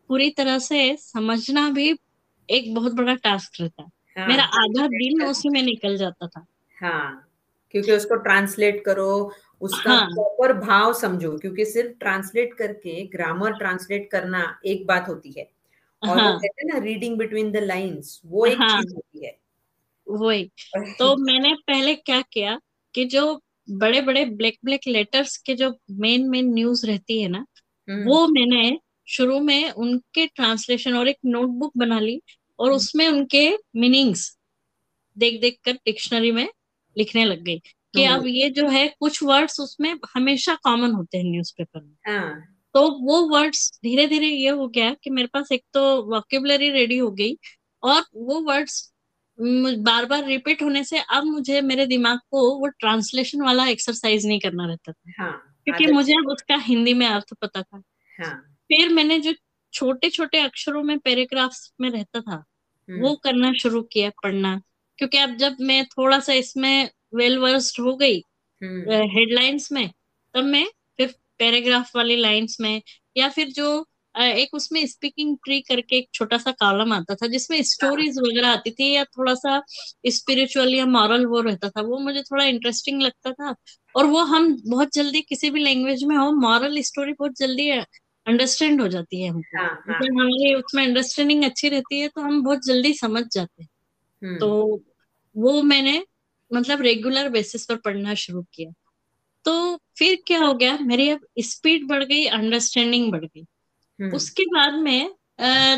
पूरी 0.09 0.31
तरह 0.31 0.59
से 0.59 0.97
समझना 0.97 1.71
भी 1.71 1.99
एक 2.51 2.75
बहुत 2.75 2.93
बड़ा 2.93 3.15
टास्क 3.15 3.61
रहता। 3.61 3.83
है। 3.83 3.89
हाँ 4.17 4.29
मेरा 4.29 4.45
आधा 4.45 4.87
दिन 4.87 5.23
उसी 5.31 5.49
में 5.49 5.63
निकल 5.63 5.97
जाता 5.97 6.27
था। 6.27 6.47
हाँ 6.83 7.31
क्योंकि 7.71 7.93
उसको 7.93 8.15
ट्रांसलेट 8.15 8.85
करो 8.85 9.33
उसका 9.61 9.91
हाँ। 9.91 10.07
प्रॉपर 10.11 10.53
भाव 10.53 10.93
समझो 10.93 11.39
क्योंकि 11.39 11.65
सिर्फ़ 11.65 11.91
ट्रांसलेट 11.91 12.55
करके 12.55 13.07
ग्रामर 13.07 13.53
ट्रांसलेट 13.53 14.11
करना 14.11 14.61
एक 14.67 14.87
बात 14.87 15.09
होती 15.09 15.35
है। 15.39 15.56
और 16.03 16.19
हाँ। 16.19 16.33
कहते 16.39 16.67
हैं 16.67 16.73
ना 16.73 16.85
रीडिंग 16.85 17.17
बिटवीन 17.19 17.53
द 17.53 17.57
लाइंस 17.57 18.21
वो 18.27 18.47
एक 18.47 18.59
हाँ। 18.59 18.83
चीज़ 18.83 18.95
होती 18.95 19.27
है। 19.27 19.37
वही। 20.07 20.45
तो 20.99 21.17
मैंने 21.21 21.55
पहले 21.55 21.95
क्या 21.95 22.21
किया 22.33 22.61
कि 22.95 23.05
जो 23.05 23.41
बड़े 23.71 24.01
बड़े 24.01 24.25
ब्लैक 24.25 24.59
ब्लैक 24.65 24.81
लेटर्स 24.89 25.37
के 25.37 25.55
जो 25.55 25.71
मेन 25.91 26.29
मेन 26.29 26.53
न्यूज़ 26.55 26.87
रहती 26.87 27.21
है 27.23 27.29
ना 27.29 27.45
हम्म। 27.89 28.05
वो 28.05 28.27
मैंने 28.29 28.79
शुरू 29.09 29.41
में 29.41 29.71
उनके 29.71 30.27
ट्रांसलेशन 30.27 30.95
और 30.97 31.09
एक 31.09 31.17
नोटबुक 31.27 31.73
बना 31.79 32.01
ली 32.01 32.21
और 32.59 32.67
हम्म, 32.67 32.77
उसमें 32.77 33.09
उनके 33.09 33.49
मीनिंग्स 33.77 34.39
देख 35.17 35.41
देख 35.41 35.59
कर 35.65 35.73
डिक्शनरी 35.73 36.33
में 36.33 36.49
लिखने 36.97 37.25
लग 37.25 37.43
गई 37.43 37.59
कि 37.95 38.05
अब 38.05 38.27
ये 38.27 38.51
जो 38.51 38.69
है 38.69 38.89
कुछ 39.01 39.23
वर्ड्स 39.23 39.61
उसमें 39.61 39.95
हमेशा 40.15 40.55
कॉमन 40.55 40.93
होते 40.93 41.19
हैं 41.19 41.25
न्यूज़पेपर 41.25 41.81
में। 41.83 41.97
हाँ। 42.09 42.56
तो 42.77 42.89
वो 43.01 43.21
वर्ड्स 43.29 43.79
धीरे 43.83 44.07
धीरे 44.07 44.27
ये 44.27 44.49
हो 44.49 44.69
गया 44.69 44.95
कि 44.95 45.11
मेरे 45.11 45.29
पास 45.33 45.53
एक 45.53 45.63
तो 45.73 46.03
वोकेबलरी 46.03 46.71
रेडी 46.71 46.99
हो 46.99 47.11
गई 47.11 47.39
और 47.83 48.03
वो 48.15 48.41
वर्ड्स 48.41 48.93
बार 49.79 50.07
बार 50.07 50.25
रिपीट 50.25 50.63
होने 50.63 50.85
से 50.85 50.99
अब 50.99 51.25
मुझे 51.25 51.61
मेरे 51.61 51.87
दिमाग 51.87 52.19
को 52.19 52.61
वो 52.61 52.67
ट्रांसलेशन 52.67 53.43
वाला 53.43 53.67
एक्सरसाइज 53.69 54.27
नहीं 54.27 54.41
करना 54.41 54.67
रहता 54.67 54.93
था। 54.93 55.13
हाँ 55.19 55.57
क्योंकि 55.65 55.87
मुझे 55.87 56.13
अब 56.13 56.29
उसका 56.29 56.57
हिंदी 56.57 56.95
में 56.95 57.07
अर्थ 57.07 57.35
पता 57.41 57.63
था। 57.63 57.83
हाँ। 58.21 58.35
फिर 58.69 58.89
मैंने 58.89 59.19
जो 59.19 59.33
छोटे 59.73 60.11
छोटे 60.11 60.39
अक्षरों 60.39 60.83
में 60.83 60.99
पैराग्राफ्स 60.99 61.73
में 61.81 61.91
रहता 61.91 62.21
था 62.21 62.45
हम्म। 62.89 63.01
वो 63.01 63.15
करना 63.17 63.53
शुरू 63.53 63.83
किया 63.83 64.11
पढ़ना। 64.11 64.61
क्योंकि 64.99 65.19
अब 65.19 65.37
जब 65.37 65.57
मैं 65.61 65.85
थोड़ा 65.87 66.21
सा 66.21 66.33
इसमें 66.33 66.91
वेल 67.15 67.39
वर्स्ड 67.39 67.81
हो 67.81 67.97
गई 67.97 68.19
हम्म। 68.63 68.93
हेडलाइंस 68.93 69.73
में 69.73 69.91
तब 70.35 70.45
मैं 70.45 70.67
पैराग्राफ 71.39 71.97
वाली 71.97 72.17
लाइंस 72.17 72.57
में 72.61 72.83
या 73.17 73.29
फिर 73.29 73.49
जो 73.49 73.87
एक 74.15 74.55
उसमें 74.55 74.87
स्पीकिंग 74.87 75.37
ट्री 75.45 75.61
करके 75.61 75.97
एक 75.97 76.09
छोटा 76.15 76.39
सा 76.39 76.51
कॉलम 76.51 76.93
आता 76.93 77.15
था 77.15 77.27
जिसमें 77.27 77.57
हाँ। 77.59 77.65
स्टोरीज 77.65 78.19
वगैरह 78.19 78.49
आती 78.49 78.71
थी 78.71 78.95
या 78.95 79.05
थोड़ा 79.05 79.35
सा 79.35 79.63
स्पिरिचुअल 80.07 80.75
या 80.75 80.87
मॉरल 80.87 81.27
वो 81.27 81.41
रहता 81.41 81.69
था 81.69 81.81
वो 81.81 81.99
मुझे 81.99 82.23
थोड़ा 82.23 82.45
इंटरेस्टिंग 82.45 83.03
लगता 83.03 83.33
था। 83.33 83.55
और 83.97 84.07
वो 84.07 84.19
हम 84.19 84.63
बहुत 84.67 84.95
जल्दी 84.95 85.21
किसी 85.21 85.51
भी 85.51 85.61
लैंग्वेज 85.65 86.05
में 86.05 86.17
हो 86.17 86.33
मॉरल 86.33 86.81
स्टोरी 86.81 87.13
बहुत 87.13 87.39
जल्दी 87.39 87.71
अंडरस्टैंड 87.71 88.81
हो 88.81 88.89
जाती 88.89 89.23
है 89.23 89.29
हमको। 89.31 89.59
हाँ 89.59 89.69
हाँ। 89.69 89.99
मतलब 90.01 90.13
हमारी 90.13 90.55
उसमें 90.55 90.85
अंडरस्टैंडिंग 90.85 91.45
अच्छी 91.45 91.69
रहती 91.69 92.01
है 92.01 92.09
तो 92.09 92.21
हम 92.21 92.43
बहुत 92.43 92.67
जल्दी 92.67 92.95
समझ 92.95 93.25
जाते 93.33 93.63
हैं। 93.63 93.69
तो 94.39 94.77
हम्म 94.77 95.43
वो 95.43 95.63
मैंने 95.63 96.07
मतलब 96.55 96.81
रेगुलर 96.81 97.29
बेसिस 97.29 97.67
पर 97.67 97.77
पढ़ना 97.77 98.15
शुरू 98.15 98.43
किया। 98.55 98.71
तो 99.47 99.53
फिर 99.99 100.19
क्या 100.27 100.39
हो 100.41 100.55
गया? 100.55 100.79
मेरी 100.83 101.09
अब 101.11 101.21
स्पीड 101.41 101.87
बढ़ 101.87 102.05
गई 102.05 102.25
अंडरस्टैंडिंग 102.27 103.11
बढ़ 103.13 103.25
गई। 103.25 103.45
हम्म। 104.01 104.15
उसके 104.17 104.43
बाद 104.45 104.75
में 104.75 105.11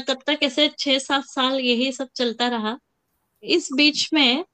तब 0.09 0.19
तक 0.27 0.39
ऐसे 0.43 0.69
छह 0.79 0.99
सात 0.99 1.25
साल 1.25 1.61
यही 1.61 1.93
सब 1.93 2.09
चलता 2.17 2.49
रहा। 2.49 2.79
इस 3.43 3.69
बीच 3.73 4.09
में 4.13 4.45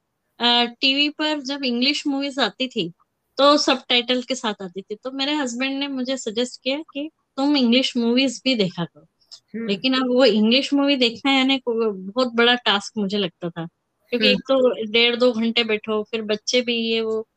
टीवी 0.81 1.09
पर 1.09 1.41
जब 1.41 1.63
इंग्लिश 1.63 2.05
मूवीज़ 2.07 2.39
आती 2.41 2.67
थी 2.67 2.91
तो 3.37 3.57
सब 3.57 3.83
टाइटल 3.89 4.21
के 4.21 4.35
साथ 4.35 4.61
आती 4.61 4.81
थी। 4.81 4.95
तो 4.95 5.11
मेरे 5.11 5.33
हस्बैंड 5.33 5.79
ने 5.79 5.87
मुझे 5.87 6.17
सजेस्ट 6.17 6.61
किया 6.63 6.77
कि 6.93 7.09
तुम 7.37 7.57
इंग्लिश 7.57 7.97
मूवीज़ 7.97 8.41
भी 8.43 8.55
देखा 8.55 8.85
करो। 8.85 9.07
हम्म। 9.55 9.67
लेकिन 9.67 9.93
अब 9.93 10.07
वो 10.07 10.25
इंग्लिश 10.25 10.73
मूवी 10.73 10.95
देखना 10.95 11.31
है 11.31 11.47
ना 11.47 11.57
बहुत 11.67 12.33
बड़ा 12.33 12.55
टास्क 12.55 12.97
मुझे 12.97 13.17
लगता 13.17 13.49
था। 13.49 13.65
क्योंकि 14.09 14.27
हम्म। 14.27 14.35
एक 14.35 14.39
तो 14.39 14.91
डेढ़ 14.91 15.15
दो 15.15 15.31
घंटे 15.31 15.63
बैठो 15.63 16.03
फिर 16.03 16.21
बच्चे 16.21 16.61
भी 16.61 16.75
ये 16.75 17.01
वो 17.01 17.27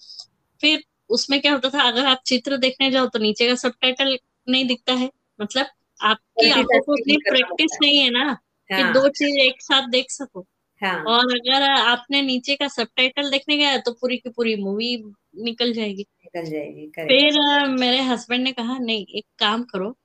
फिर 0.60 0.84
उसमें 1.10 1.40
क्या 1.40 1.52
होता 1.52 1.68
था 1.70 1.82
अगर 1.82 2.06
आप 2.06 2.22
चित्र 2.26 2.56
देखने 2.56 2.90
जाओ 2.90 3.06
तो 3.06 3.18
नीचे 3.18 3.48
का 3.48 3.54
सबटाइटल 3.54 4.18
नहीं 4.48 4.66
दिखता 4.66 4.92
है। 4.92 5.10
मतलब 5.40 5.66
आपकी 6.00 6.50
आँखों 6.50 6.80
को 6.80 6.92
उतनी 6.92 7.16
प्रैक्टिस 7.28 7.78
नहीं 7.82 7.98
है 7.98 8.10
ना 8.10 8.24
है 8.28 8.36
कि 8.70 8.82
हाँ। 8.82 8.92
दो 8.92 9.08
चीज़ 9.08 9.38
एक 9.38 9.62
साथ 9.62 9.88
देख 9.88 10.10
सको। 10.10 10.46
हाँ। 10.82 11.02
और 11.04 11.34
अगर 11.34 11.62
आपने 11.70 12.22
नीचे 12.22 12.56
का 12.56 12.68
सबटाइटल 12.68 13.30
देखने 13.30 13.56
गया 13.56 13.76
तो 13.78 13.92
पूरी 13.92 14.16
की 14.16 14.30
पूरी 14.30 14.56
मूवी 14.56 14.96
निकल 15.38 15.72
जाएगी। 15.72 16.06
निकल 16.24 16.50
जाएगी 16.50 16.86
फिर 16.98 17.68
मेरे 17.70 18.00
हस्बैंड 18.00 18.44
ने 18.44 18.52
कहा 18.52 18.78
नहीं 18.78 19.06
एक 19.08 19.24
काम 19.38 19.62
करो 19.62 19.96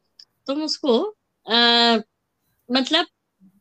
तुम 0.47 0.63
उसको 0.63 0.97
आ, 1.45 1.97
मतलब 2.69 3.05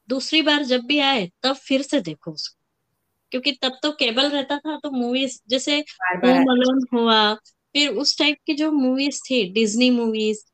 दूसरी 0.08 0.42
बार 0.42 0.62
जब 0.62 0.80
भी 0.80 0.98
आए 0.98 1.30
तब 1.42 1.54
फिर 1.56 1.82
से 1.82 2.00
देखो 2.00 2.32
उसको। 2.32 2.61
क्योंकि 3.32 3.52
तब 3.62 3.78
तो 3.82 3.92
केबल 3.92 4.30
रहता 4.30 4.58
था 4.58 4.76
तो 4.78 4.90
मूवीज़ 4.90 5.38
जैसे 5.48 5.78
होम 6.24 6.50
अलोन 6.52 6.80
हुआ 6.94 7.34
फिर 7.74 7.88
उस 7.96 8.18
टाइप 8.18 8.38
की 8.46 8.54
जो 8.54 8.70
मूवीज़ 8.72 9.20
थी 9.30 9.42
डिज्नी 9.52 9.90
मूवीज़ 9.90 10.44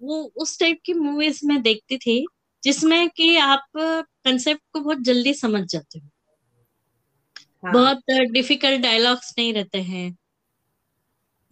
वो 0.00 0.22
उस 0.36 0.58
टाइप 0.60 0.80
की 0.84 0.94
मूवीज़ 0.94 1.40
में 1.44 1.60
देखती 1.62 1.98
थी 1.98 2.24
जिसमें 2.62 3.08
कि 3.10 3.36
आप 3.38 3.66
कंसेप्ट 3.76 4.62
को 4.72 4.80
बहुत 4.80 5.00
जल्दी 5.02 5.34
समझ 5.34 5.64
जाते 5.68 5.98
हो। 5.98 6.08
हाँ। 7.64 7.72
बहुत 7.72 8.02
डिफ़िकल्ट 8.32 8.82
डायलॉग्स 8.82 9.34
नहीं 9.38 9.52
रहते 9.54 9.78
हैं। 9.82 10.16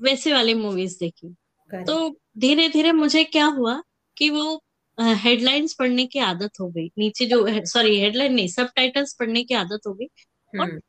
वैसे 0.01 0.33
वाली 0.33 0.55
मूवीज़ 0.55 0.97
देखी। 1.01 1.35
तो 1.87 1.95
धीरे 2.39 2.69
धीरे 2.69 2.93
मुझे 2.93 3.25
क्या 3.25 3.47
हुआ 3.49 3.81
कि 4.17 4.31
वो 4.31 4.45
हेडलाइंस 4.99 5.75
पढ़ने 5.79 6.07
की 6.07 6.19
आदत 6.21 6.61
हो 6.61 6.69
गई। 6.71 6.87
नीचे 6.99 7.27
जो 7.27 7.47
सॉरी 7.67 7.99
हेडलाइन 8.01 8.35
नहीं 8.35 8.49
सब 8.49 8.71
टाइटल्स 8.77 9.15
पढ़ने 9.19 9.45
की 9.45 9.55
आदत 9.55 9.87
हो 9.87 9.95
गई। 9.95 10.07
और 10.55 10.61
हम्म। 10.61 10.81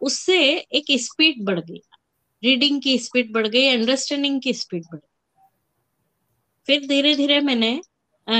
उससे 0.00 0.38
एक 0.58 0.84
स्पीड 0.90 1.44
बढ़ 1.44 1.60
गई। 1.60 1.80
रीडिंग 2.44 2.82
की 2.82 2.98
स्पीड 2.98 3.32
बढ़ 3.32 3.46
गई 3.46 3.66
अंडरस्टैंडिंग 3.68 4.40
की 4.42 4.52
स्पीड 4.54 4.82
बढ़ 4.82 4.98
गई। 4.98 5.08
फिर 6.66 6.86
धीरे 6.88 7.14
धीरे 7.16 7.40
मैंने 7.40 7.80
अ, 8.28 8.34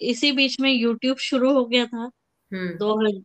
इसी 0.00 0.32
बीच 0.32 0.60
में 0.60 0.70
यूट्यूब 0.72 1.16
शुरू 1.16 1.52
हो 1.52 1.64
गया 1.66 1.86
था। 1.86 2.10
हम्म। 2.52 2.76
तो 2.76 3.20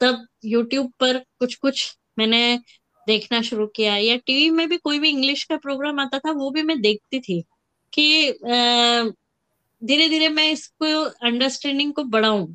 तब 0.00 0.26
यूट्यूब 0.44 0.92
पर 1.00 1.18
कुछ 1.18 1.54
कुछ 1.54 1.96
मैंने 2.18 2.58
देखना 3.06 3.42
शुरू 3.42 3.66
किया। 3.66 3.96
या 3.96 4.16
टीवी 4.16 4.50
में 4.50 4.68
भी 4.68 4.76
कोई 4.76 4.98
भी 4.98 5.08
इंग्लिश 5.10 5.44
का 5.44 5.56
प्रोग्राम 5.56 6.00
आता 6.00 6.18
था 6.18 6.30
वो 6.32 6.50
भी 6.50 6.62
मैं 6.62 6.80
देखती 6.80 7.20
थी 7.20 7.42
कि 7.92 8.32
धीरे 9.82 10.08
धीरे 10.08 10.28
मैं 10.28 10.50
इसको 10.52 11.04
अंडरस्टैंडिंग 11.26 11.92
को 11.92 12.04
बढ़ाऊं 12.04 12.46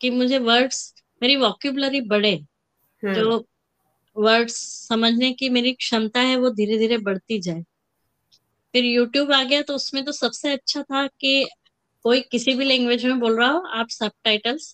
कि 0.00 0.10
मुझे 0.10 0.38
वर्ड्स 0.38 0.93
मेरी 1.24 1.36
वॉक्यूबलरी 1.36 2.00
बढ़े 2.00 2.32
हम्म। 2.32 3.14
जो 3.14 3.44
वर्ड्स 4.16 4.56
समझने 4.88 5.32
की 5.32 5.48
मेरी 5.48 5.72
क्षमता 5.74 6.20
है 6.20 6.36
वो 6.36 6.50
धीरे 6.50 6.78
धीरे 6.78 6.98
बढ़ती 6.98 7.38
जाए। 7.40 7.62
फिर 8.74 8.84
यूट्यूब 8.84 9.32
आ 9.32 9.42
गया 9.42 9.62
तो 9.62 9.74
उसमें 9.74 10.04
तो 10.04 10.12
सबसे 10.12 10.52
अच्छा 10.52 10.82
था 10.82 11.06
कि 11.20 11.46
कोई 12.04 12.20
किसी 12.30 12.54
भी 12.54 12.64
लैंग्वेज 12.64 13.04
में 13.06 13.20
बोल 13.20 13.38
रहा 13.38 13.50
हो 13.50 13.60
आप 13.78 13.90
सबटाइटल्स 13.90 14.70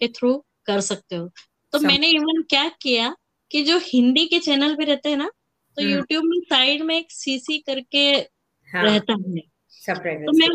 के 0.00 0.08
थ्रू 0.08 0.34
कर 0.66 0.80
सकते 0.80 1.16
हो। 1.16 1.28
तो 1.72 1.80
मैंने 1.80 2.10
इवन 2.10 2.42
क्या 2.42 2.68
किया 2.82 3.14
कि 3.50 3.62
जो 3.62 3.78
हिंदी 3.84 4.26
के 4.26 4.38
चैनल 4.38 4.74
भी 4.76 4.84
रहते 4.84 5.08
हैं 5.08 5.16
ना 5.16 5.30
तो 5.76 5.82
हम्म। 5.82 5.92
यूट्यूब 5.92 6.24
में 6.24 6.40
साइड 6.40 6.82
में 6.82 6.96
एक 6.98 7.12
सीसी 7.12 7.58
करके 7.58 8.10
हाँ। 8.68 8.84
रहता 8.84 9.12
है। 9.12 9.40
तो 10.24 10.32
मैं 10.32 10.48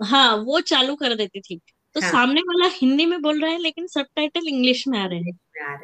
हाँ 0.00 0.36
वो 0.36 0.60
चालू 0.60 0.94
कर 0.96 1.14
देती 1.14 1.40
थी। 1.40 1.60
तो 1.96 2.00
हाँ। 2.00 2.10
सामने 2.12 2.40
वाला 2.40 2.66
हिंदी 2.74 3.06
में 3.06 3.20
बोल 3.22 3.40
रहा 3.42 3.50
है 3.50 3.58
लेकिन 3.58 3.86
सबटाइटल 3.86 4.48
इंग्लिश 4.48 4.86
में 4.88 4.98
आ 4.98 5.06
रहे 5.06 5.18
हैं। 5.20 5.36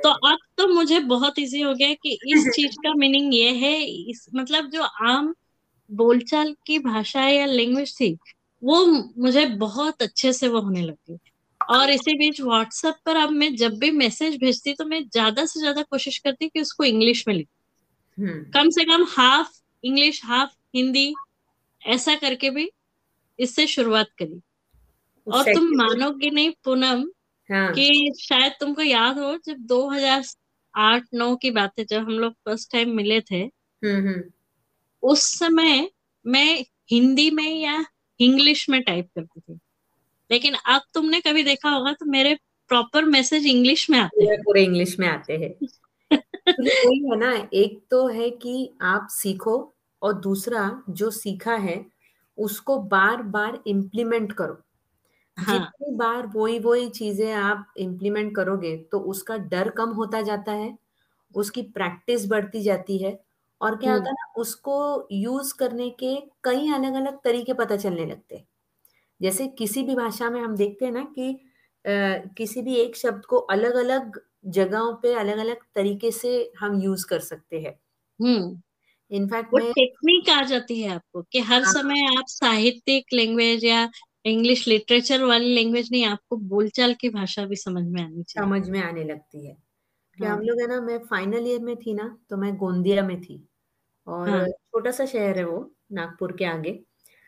तो 0.05 0.09
अब 0.29 0.39
तो 0.59 0.67
मुझे 0.69 0.99
बहुत 1.01 1.39
इजी 1.39 1.61
हो 1.61 1.75
गया 1.75 1.93
कि 1.95 2.19
इस 2.27 2.49
चीज़ 2.57 2.77
का 2.77 2.95
मीनिंग 2.95 3.35
ये 3.35 3.51
है 3.57 3.75
इस 4.11 4.27
मतलब 4.35 4.71
जो 4.71 4.83
आम 4.83 5.35
बोलचाल 5.91 6.55
की 6.67 6.79
भाषा 6.79 7.25
या 7.29 7.47
लैंग्वेज 7.47 7.95
थी 8.01 8.17
वो 8.63 8.85
मुझे 9.19 9.47
बहुत 9.47 10.03
अच्छे 10.03 10.33
से 10.33 10.49
वो 10.49 10.61
होने 10.61 10.83
लगी। 10.83 11.19
और 11.61 11.91
इसी 11.91 12.17
बीच 12.19 12.41
व्हाट्सएप 12.41 12.95
पर 13.07 13.17
अब 13.17 13.31
मैं 13.31 13.55
जब 13.57 13.79
भी 13.79 13.91
मैसेज 13.91 14.37
भेजती 14.37 14.75
तो 14.75 14.85
मैं 14.85 15.03
ज़्यादा 15.05 15.45
से 15.47 15.61
ज़्यादा 15.61 15.83
कोशिश 15.83 16.19
करती 16.19 16.49
कि 16.49 16.61
उसको 16.61 16.85
इंग्लिश 16.85 17.25
में 17.29 17.35
लिख। 17.35 17.49
हम्म। 18.19 18.45
कम 18.55 18.69
से 18.71 18.85
कम 18.85 19.05
हाफ़ 19.09 19.51
इंग्लिश 19.85 20.21
हाफ़ 20.25 20.51
हिंदी 20.77 21.13
ऐसा 21.83 22.15
करके 22.15 22.51
भी 22.51 22.71
इससे 23.39 23.67
शुरुआत 23.67 24.09
करी। 24.19 24.41
और 25.33 25.55
तुम 25.55 25.65
मानोगे 25.65 26.31
नहीं 26.31 26.53
पूनम 26.65 27.11
हाँ। 27.53 27.73
कि 27.73 28.13
शायद 28.21 28.53
तुमको 28.61 28.83
याद 28.83 29.19
हो 29.19 29.39
जब 29.47 29.57
2008-9 29.57 31.37
की 31.37 31.51
बात 31.51 31.73
है 31.79 31.85
जब 31.85 31.99
हम 31.99 32.11
लोग 32.11 32.33
फ़र्स्ट 32.33 32.73
टाइम 32.73 32.91
मिले 32.97 33.21
थे। 33.21 33.37
हम्म 33.85 34.09
हम्म। 34.09 34.23
उस 35.03 35.39
समय 35.39 35.91
मैं 36.27 36.65
हिंदी 36.91 37.31
में 37.31 37.61
या 37.61 37.85
इंग्लिश 38.21 38.69
में 38.71 38.83
टाइप 38.83 39.09
करती 39.19 39.41
थी। 39.41 39.59
लेकिन 40.31 40.55
अब 40.55 40.83
तुमने 40.95 41.21
कभी 41.21 41.43
देखा 41.43 41.71
होगा 41.71 41.93
तो 41.93 42.07
मेरे 42.07 42.39
प्रॉपर 42.69 43.05
मैसेज 43.05 43.47
इंग्लिश 43.47 43.91
में 43.91 43.99
आते 43.99 44.25
पूरे 44.25 44.37
पूरे 44.37 44.65
इंग्लिश 44.65 44.99
में 44.99 45.09
आते 45.09 45.33
हैं। 45.33 45.67
हैं 46.13 46.19
वही 46.61 47.11
है 47.11 47.17
ना 47.17 47.49
एक 47.55 47.87
तो 47.91 48.07
है 48.07 48.31
कि 48.31 48.75
आप 48.83 49.09
सीखो 49.11 49.75
और 50.03 50.13
दूसरा 50.13 50.83
जो 50.91 51.11
सीखा 51.11 51.55
है 51.55 51.87
उसको 52.39 52.79
बार 52.79 53.23
बार 53.23 53.63
इम्प्लीमेंट 53.67 54.33
करो। 54.33 54.66
हाँ। 55.39 55.77
जितनी 55.79 55.95
बार 55.97 56.27
वही 56.37 56.59
वही 56.59 56.89
चीज़ें 56.91 57.33
आप 57.35 57.73
इम्प्लीमेंट 57.79 58.35
करोगे 58.37 58.77
तो 58.93 58.99
उसका 59.11 59.37
डर 59.49 59.69
कम 59.71 59.91
होता 59.93 60.21
जाता 60.23 60.53
है 60.55 60.77
उसकी 61.35 61.63
प्रैक्टिस 61.73 62.27
बढ़ती 62.29 62.63
जाती 62.63 62.99
है 62.99 63.19
और 63.61 63.77
क्या 63.77 63.93
होता 63.93 64.01
हम्म। 64.01 64.09
है 64.09 64.15
ना 64.15 64.33
उसको 64.39 64.77
यूज़ 65.13 65.55
करने 65.59 65.89
के 66.01 66.17
कई 66.45 66.73
अलग 66.75 66.95
अलग 66.97 67.19
तरीके 67.25 67.53
पता 67.55 67.77
चलने 67.77 68.07
लगते 68.07 68.37
हैं। 68.37 68.47
जैसे 69.21 69.47
किसी 69.59 69.83
भी 69.83 69.95
भाषा 69.97 70.31
में 70.31 70.41
हम 70.43 70.57
देखते 70.57 70.85
हैं 70.87 70.93
ना 70.93 71.05
कि 71.17 71.33
अ, 71.85 71.91
किसी 72.39 72.63
भी 72.63 72.77
एक 72.77 72.97
शब्द 72.97 73.25
को 73.27 73.39
अलग 73.51 73.75
अलग 73.77 74.21
जगहों 74.51 74.95
पे 75.03 75.15
अलग 75.17 75.39
अलग 75.39 75.59
तरीके 75.75 76.11
से 76.13 76.31
हम 76.61 76.81
यूज़ 76.83 77.07
कर 77.09 77.21
सकते 77.23 77.61
हैं। 77.61 77.79
हम्म। 78.21 78.61
इनफैक्ट 79.11 79.53
वो 79.53 79.59
मैं 79.59 79.73
टेक्निक 79.73 80.29
आ 80.31 80.43
जाती 80.45 80.81
है 80.81 80.89
आपको 80.91 81.23
कि 81.25 81.41
हर 81.43 81.63
हाँ। 81.63 81.73
समय 81.73 82.01
आप 82.09 82.25
साहित्यिक 82.29 83.13
लैंग्वेज 83.13 83.65
या 83.65 83.85
इंग्लिश 84.27 84.67
लिटरेचर 84.69 85.23
वाली 85.25 85.55
लैंग्वेज 85.55 85.89
नहीं 85.93 86.05
आपको 86.05 86.37
बोलचाल 86.37 86.95
की 86.95 87.09
भाषा 87.09 87.45
भी 87.47 87.57
समझ 87.57 87.85
में 87.85 88.03
आनी 88.03 88.23
चाहिए। 88.23 88.47
समझ 88.47 88.69
में 88.69 88.81
आने 88.81 89.05
लगती 89.05 89.47
है। 89.47 89.57
कि 90.19 90.25
हम 90.25 90.31
हाँ 90.31 90.43
लोग 90.43 90.61
है 90.61 90.67
ना 90.67 90.81
मैं 90.81 90.99
फाइनल 90.99 91.47
ईयर 91.47 91.61
में 91.61 91.77
थी 91.77 91.95
ना 91.95 92.17
तो 92.31 92.37
मैं 92.37 92.57
गोंदिया 92.57 93.03
में 93.03 93.21
थी। 93.21 93.43
और 94.07 94.29
हाँ। 94.31 94.47
छोटा 94.49 94.91
सा 94.91 95.07
शहर 95.07 95.39
है 95.39 95.45
वो 95.45 95.59
नागपुर 95.93 96.33
के 96.33 96.45
आगे। 96.45 96.71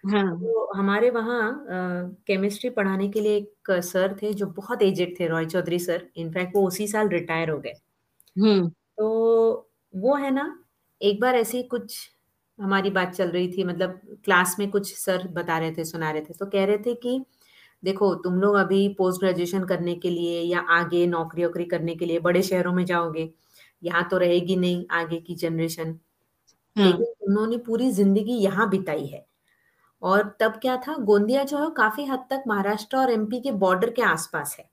हाँ। 0.05 0.41
तो 0.41 0.73
हमारे 0.77 1.11
वहाँ 1.11 1.67
केमिस्ट्री 2.27 2.71
पढ़ाने 2.71 3.09
के 3.09 3.21
लिए 3.21 3.37
एक 3.37 3.71
सर 3.85 4.17
थे 4.23 4.33
जो 4.35 4.47
बहुत 4.47 4.83
एजेड 4.83 5.19
थे 5.21 5.27
रॉय 5.29 5.47
चौधरी 5.47 5.79
सर 5.79 6.07
इनफैक्ट 6.17 6.57
वो 6.57 6.67
उसी 6.67 6.87
साल 6.89 7.09
रिटायर 7.09 7.51
हो 7.51 7.59
गए। 7.59 7.75
हम्म। 8.37 8.69
तो 8.69 9.71
वो 9.95 10.15
है 10.15 10.31
ना 10.31 10.65
एक 11.01 11.21
बार 11.21 11.37
ऐसी 11.37 11.63
कुछ 11.63 11.99
हमारी 12.59 12.91
बात 12.91 13.13
चल 13.13 13.31
रही 13.31 13.49
थी 13.53 13.65
मतलब 13.65 14.01
क्लास 14.25 14.57
में 14.59 14.71
कुछ 14.71 14.95
सर 14.97 15.27
बता 15.33 15.59
रहे 15.59 15.73
थे 15.73 15.85
सुना 15.85 16.11
रहे 16.11 16.23
थे। 16.23 16.35
तो 16.35 16.47
कह 16.47 16.65
रहे 16.65 16.79
थे 16.79 16.95
कि 16.97 17.21
देखो 17.83 18.15
तुम 18.17 18.41
लोग 18.41 18.55
अभी 18.57 18.89
पोस्ट 18.99 19.21
ग्रेजुएशन 19.21 19.65
करने 19.65 19.95
के 19.97 20.11
लिए 20.11 20.41
या 20.43 20.61
आगे 20.73 21.07
नौकरी 21.07 21.45
वोकरी 21.45 21.65
करने 21.67 21.95
के 21.95 22.07
लिए 22.07 22.19
बड़े 22.21 22.43
शहरों 22.43 22.73
में 22.73 22.85
जाओगे 22.85 23.29
यहाँ 23.83 24.09
तो 24.11 24.19
रहेगी 24.19 24.57
नहीं 24.57 24.85
आगे 24.93 25.19
की 25.19 25.35
जनरेशन 25.37 25.99
हाँ। 26.77 26.87
लेकिन 26.87 27.07
उन्होंने 27.29 27.57
पूरी 27.59 27.91
ज़िंदगी 27.93 28.35
यहाँ 28.35 28.69
बिताई 28.71 29.07
है। 29.07 29.25
और 30.03 30.37
तब 30.41 30.59
क्या 30.63 30.77
था 30.79 30.95
गोंदिया 31.03 31.45
जो 31.45 31.59
है 31.59 31.71
काफ़ी 31.77 32.05
हद 32.07 32.25
तक 32.31 32.43
महाराष्ट्र 32.49 32.97
और 32.97 33.11
एमपी 33.13 33.41
के 33.41 33.53
बॉर्डर 33.55 33.91
के 33.91 34.03
आसपास 34.05 34.57
है। 34.59 34.69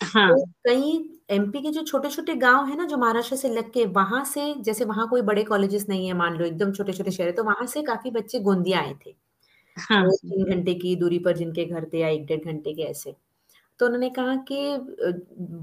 हाँ। 0.00 0.28
तो 0.30 0.44
कई 0.66 0.98
एमपी 1.32 1.60
के 1.60 1.70
जो 1.70 1.82
छोटे 1.84 2.08
छोटे 2.10 2.34
गाँव 2.36 2.66
है 2.66 2.76
ना 2.76 2.84
जो 2.86 2.96
महाराष्ट्र 2.98 3.36
से 3.36 3.48
लग 3.50 3.70
के 3.72 3.84
वहाँ 3.92 4.24
से 4.26 4.52
जैसे 4.62 4.84
वहाँ 4.84 5.08
कोई 5.08 5.22
बड़े 5.24 5.42
कॉलेजेस 5.44 5.86
नहीं 5.88 6.06
है 6.06 6.14
मान 6.14 6.36
लो 6.38 6.44
एकदम 6.44 6.72
छोटे 6.72 6.92
छोटे 6.92 7.10
शहर 7.10 7.26
है 7.26 7.32
तो 7.34 7.44
वहाँ 7.44 7.66
से 7.68 7.82
काफ़ी 7.84 8.10
बच्चे 8.12 8.40
गोंदिया 8.40 8.80
आए 8.80 8.94
थे। 9.06 9.14
हाँ। 9.76 10.02
घंटे 10.46 10.74
की 10.76 10.94
दूरी 10.96 11.18
पर 11.20 11.36
जिनके 11.36 11.64
घर 11.66 11.84
थे 11.92 11.98
या 11.98 12.08
एक 12.10 12.26
डेढ़ 12.26 12.44
घंटे 12.46 12.74
के 12.74 12.82
ऐसे। 12.84 13.14
तो 13.80 13.86
उन्होंने 13.86 14.10
कहा 14.12 14.36
कि 14.50 14.76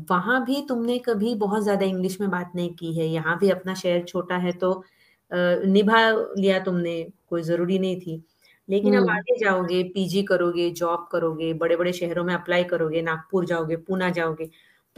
वहाँ 0.10 0.44
भी 0.46 0.62
तुमने 0.70 0.98
कभी 1.02 1.34
बहुत 1.38 1.64
ज़्यादा 1.64 1.86
इंग्लिश 1.86 2.20
में 2.22 2.30
बात 2.32 2.52
नहीं 2.56 2.74
की 2.76 2.94
है 2.96 3.08
यहाँ 3.08 3.38
भी 3.40 3.50
अपना 3.52 3.74
शहर 3.76 4.04
छोटा 4.06 4.38
है 4.40 4.52
तो 4.56 4.72
अ, 4.74 5.38
निभा 5.68 6.00
लिया 6.38 6.60
तुमने 6.62 7.04
कोई 7.30 7.42
ज़रूरी 7.44 7.80
नहीं 7.80 8.00
थी। 8.02 8.24
लेकिन 8.70 8.96
अब 8.96 9.00
हम्म। 9.00 9.12
आगे 9.12 9.38
जाओगे 9.40 9.84
पीजी 9.86 10.24
करोगे 10.24 10.70
जॉब 10.74 11.08
करोगे 11.12 11.54
बड़े 11.56 11.76
बड़े 11.78 11.94
शहरों 11.94 12.24
में 12.26 12.34
अप्लाई 12.36 12.64
करोगे 12.66 13.02
नागपुर 13.04 13.46
जाओगे 13.46 13.76
पूना 13.80 14.10
जाओगे 14.12 14.50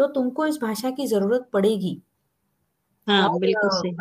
तो 0.01 0.07
तुमको 0.13 0.45
इस 0.47 0.59
भाषा 0.61 0.91
की 0.91 1.07
ज़रूरत 1.07 1.49
पड़ेगी। 1.53 2.01
हाँ 3.07 3.21
और 3.21 3.39
बिल्कुल 3.39 3.69
सही। 3.71 3.95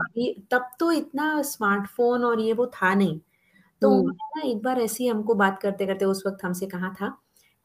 तब 0.51 0.69
तो 0.81 0.91
इतना 0.93 1.41
स्मार्टफ़ोन 1.43 2.25
और 2.25 2.41
ये 2.41 2.53
वो 2.53 2.67
था 2.75 2.93
नहीं। 2.95 3.19
तो 3.83 3.91
उन्होंने 3.91 4.41
ना 4.41 4.51
एक 4.51 4.63
बार 4.63 4.81
ऐसी 4.81 5.07
हमको 5.09 5.35
बात 5.37 5.61
करते 5.63 5.87
करते 5.87 6.05
उस 6.07 6.23
वक्त 6.27 6.45
हमसे 6.45 6.67
कहा 6.67 6.91
था 7.01 7.09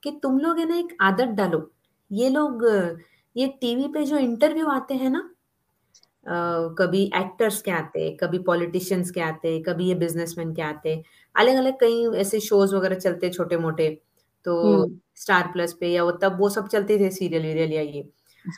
कि 0.03 0.11
तुम 0.23 0.39
लोग 0.39 0.59
है 0.59 0.65
ना 0.69 0.77
एक 0.77 0.97
आदत 1.03 1.29
डालो। 1.37 1.69
ये 2.11 2.29
लोग 2.29 2.65
ये 3.35 3.47
टीवी 3.61 3.87
पे 3.89 4.05
जो 4.05 4.17
इंटरव्यू 4.19 4.67
आते 4.69 4.93
हैं 4.95 5.09
ना 5.11 5.29
कभी 6.79 7.03
एक्टर्स 7.15 7.61
के 7.61 7.71
आते 7.71 8.09
कभी 8.17 8.39
पॉलिटिशियंस 8.43 9.11
के 9.11 9.21
आते 9.21 9.59
कभी 9.63 9.87
ये 9.87 9.95
बिजनेसमैन 9.95 10.53
के 10.55 10.61
आते 10.61 10.95
अलग 11.35 11.55
अलग 11.55 11.79
कई 11.79 12.05
ऐसे 12.19 12.39
शोज़ 12.41 12.75
वगैरह 12.75 12.95
चलते 12.99 13.29
छोटे 13.29 13.57
मोटे 13.57 13.89
तो 14.45 14.55
स्टार 15.15 15.51
प्लस 15.53 15.73
पे 15.79 15.87
या 15.87 16.03
वो 16.03 16.11
तब 16.21 16.37
वो 16.39 16.49
सब 16.49 16.67
चलते 16.67 16.97
थे 16.99 17.09
सीरियल 17.11 17.43
वीरियल 17.43 17.71
या 17.73 17.81
ये। 17.81 18.03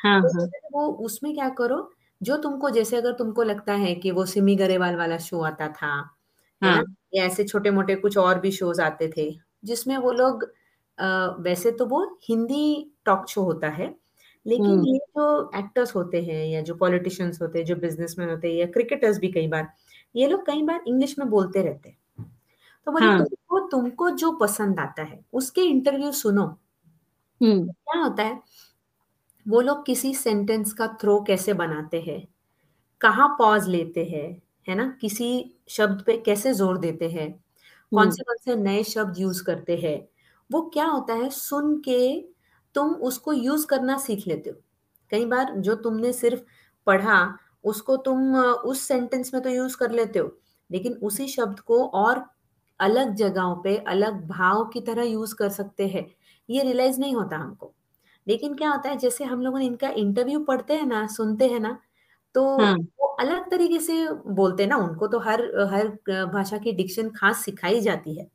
हाँ 0.04 0.22
तो 0.22 0.40
हाँ। 0.40 0.48
वो 0.74 0.88
उसमें 1.06 1.34
क्या 1.34 1.50
करो 1.50 1.92
जो 2.22 2.38
तुमको 2.38 2.70
जैसे 2.70 2.98
अगर 2.98 3.12
तुमको 3.14 3.44
लगता 3.44 3.74
है 3.74 3.96
कि 3.96 4.12
वो 4.12 4.26
सिमी 4.26 4.56
गरेवाल 4.56 4.96
वाला 4.96 5.18
शो 5.18 5.42
आता 5.42 5.68
था 5.68 5.88
हाँ 6.62 6.84
या 7.14 7.26
ऐसे 7.26 7.44
छोटे 7.44 7.72
मोटे 7.72 7.96
कुछ 7.96 8.18
और 8.18 8.40
भी 8.40 8.52
शोज़ 8.52 8.82
आते 8.82 9.12
थे 9.18 9.32
जिसमें 9.66 9.98
वो 9.98 10.12
लोग 10.12 10.44
वैसे 11.42 11.72
तो 11.72 11.86
वो 11.86 12.04
हिंदी 12.30 12.94
टॉक 13.06 13.28
शो 13.30 13.42
होता 13.44 13.70
है 13.70 13.96
लेकिन 14.46 14.66
हम्म। 14.66 14.86
ये 14.86 14.98
जो 14.98 15.52
एक्टर्स 15.56 15.96
होते 15.96 16.22
हैं 16.22 16.46
या 16.46 16.62
जो 16.62 16.76
पॉलिटिशियंस 16.76 17.42
होते 17.42 17.60
हैं 17.60 17.66
जो 17.66 17.76
बिजनेसमैन 17.76 18.30
होते 18.30 18.48
हैं 18.48 18.56
या 18.56 18.66
क्रिकेटर्स 18.66 19.18
भी 19.20 19.32
कई 19.32 19.48
बार 19.48 19.68
ये 20.16 20.28
लोग 20.28 20.46
कई 20.46 20.62
बार 20.62 20.84
इंग्लिश 20.88 21.20
में 21.20 21.30
बोलते 21.30 21.62
रहते 21.62 21.90
हैं। 21.90 21.98
तो 22.88 22.92
बोले 22.92 23.06
हाँ। 23.06 23.20
तुमको 23.20 23.60
तुमको 23.68 24.10
जो 24.10 24.32
पसंद 24.32 24.80
आता 24.80 25.04
है 25.04 25.20
उसके 25.34 25.62
इंटरव्यू 25.62 26.12
सुनो। 26.12 26.44
हम्म। 27.42 27.68
क्या 27.68 28.02
होता 28.02 28.24
है? 28.24 28.42
वो 29.48 29.62
लोग 29.62 29.86
किसी 29.86 30.14
सेंटेंस 30.16 30.74
का 30.74 30.88
थ्रो 31.02 31.20
कैसे 31.22 31.54
बनाते 31.54 32.02
हैं? 32.02 32.28
कहाँ 33.02 33.28
पॉज 33.40 33.68
लेते 33.70 34.06
हैं? 34.06 34.42
है 34.68 34.76
ना? 34.76 34.88
किसी 35.02 35.56
शब्द 35.70 36.04
पे 36.06 36.18
कैसे 36.18 36.54
ज़ोर 36.54 36.78
देते 36.78 37.10
हैं? 37.10 37.32
कौन 37.92 38.02
हम्म। 38.02 38.12
से 38.12 38.24
कौन 38.24 38.38
से 38.46 38.56
नए 38.56 38.84
शब्द 38.84 39.20
यूज़ 39.20 39.44
करते 39.44 39.78
हैं? 39.78 39.98
वो 40.50 40.62
क्या 40.70 40.86
होता 40.86 41.14
है? 41.14 41.30
सुन 41.30 41.78
के 41.82 42.22
तुम 42.76 42.94
उसको 43.04 43.34
यूज़ 43.34 43.68
करना 43.68 43.98
सीख 44.00 44.28
लेते 44.28 44.50
हो। 44.50 44.56
कई 45.12 45.26
बार 45.26 45.54
जो 45.60 45.76
तुमने 45.78 46.14
सिर्फ़ 46.14 46.42
पढ़ा 46.88 47.20
उसको 47.66 47.98
तुम 47.98 48.36
उस 48.38 48.82
सेंटेंस 48.82 49.34
में 49.34 49.44
तो 49.44 49.50
यूज़ 49.50 49.78
कर 49.78 49.92
लेते 49.92 50.20
हो 50.20 50.38
लेकिन 50.70 50.94
उसी 51.04 51.28
शब्द 51.28 51.60
को 51.62 51.84
और 51.88 52.26
अलग 52.80 53.14
जगहों 53.16 53.56
पे 53.64 53.78
अलग 53.88 54.28
भाव 54.28 54.66
की 54.66 54.82
तरह 54.82 55.04
यूज़ 55.04 55.36
कर 55.36 55.50
सकते 55.52 55.88
हैं। 55.88 56.06
ये 56.50 56.64
रियलाइज़ 56.64 57.00
नहीं 57.00 57.16
होता 57.16 57.38
हमको। 57.38 57.74
लेकिन 58.28 58.56
क्या 58.56 58.70
होता 58.72 58.90
है 58.90 58.98
जैसे 58.98 59.24
हम 59.24 59.42
लोगों 59.42 59.60
ने 59.60 59.66
इनका 59.66 59.90
इंटरव्यू 59.98 60.40
पढ़ते 60.46 60.74
हैं 60.74 60.86
ना 60.86 61.06
सुनते 61.10 61.48
हैं 61.48 61.60
ना 61.60 61.78
तो 62.36 62.44
हाँ। 62.56 62.88
वो 63.00 63.08
अलग 63.22 63.50
तरीके 63.52 63.80
से 63.82 63.94
बोलते 64.30 64.64
हैं 64.64 64.70
ना 64.70 64.78
उनको 64.78 65.08
तो 65.08 65.20
हर 65.22 65.42
हर 65.74 65.88
भाषा 66.28 66.58
की 66.60 66.72
डिक्शन 66.74 67.10
खास 67.12 67.44
सिखाई 67.46 67.80
जाती 67.82 68.18
है। 68.20 68.26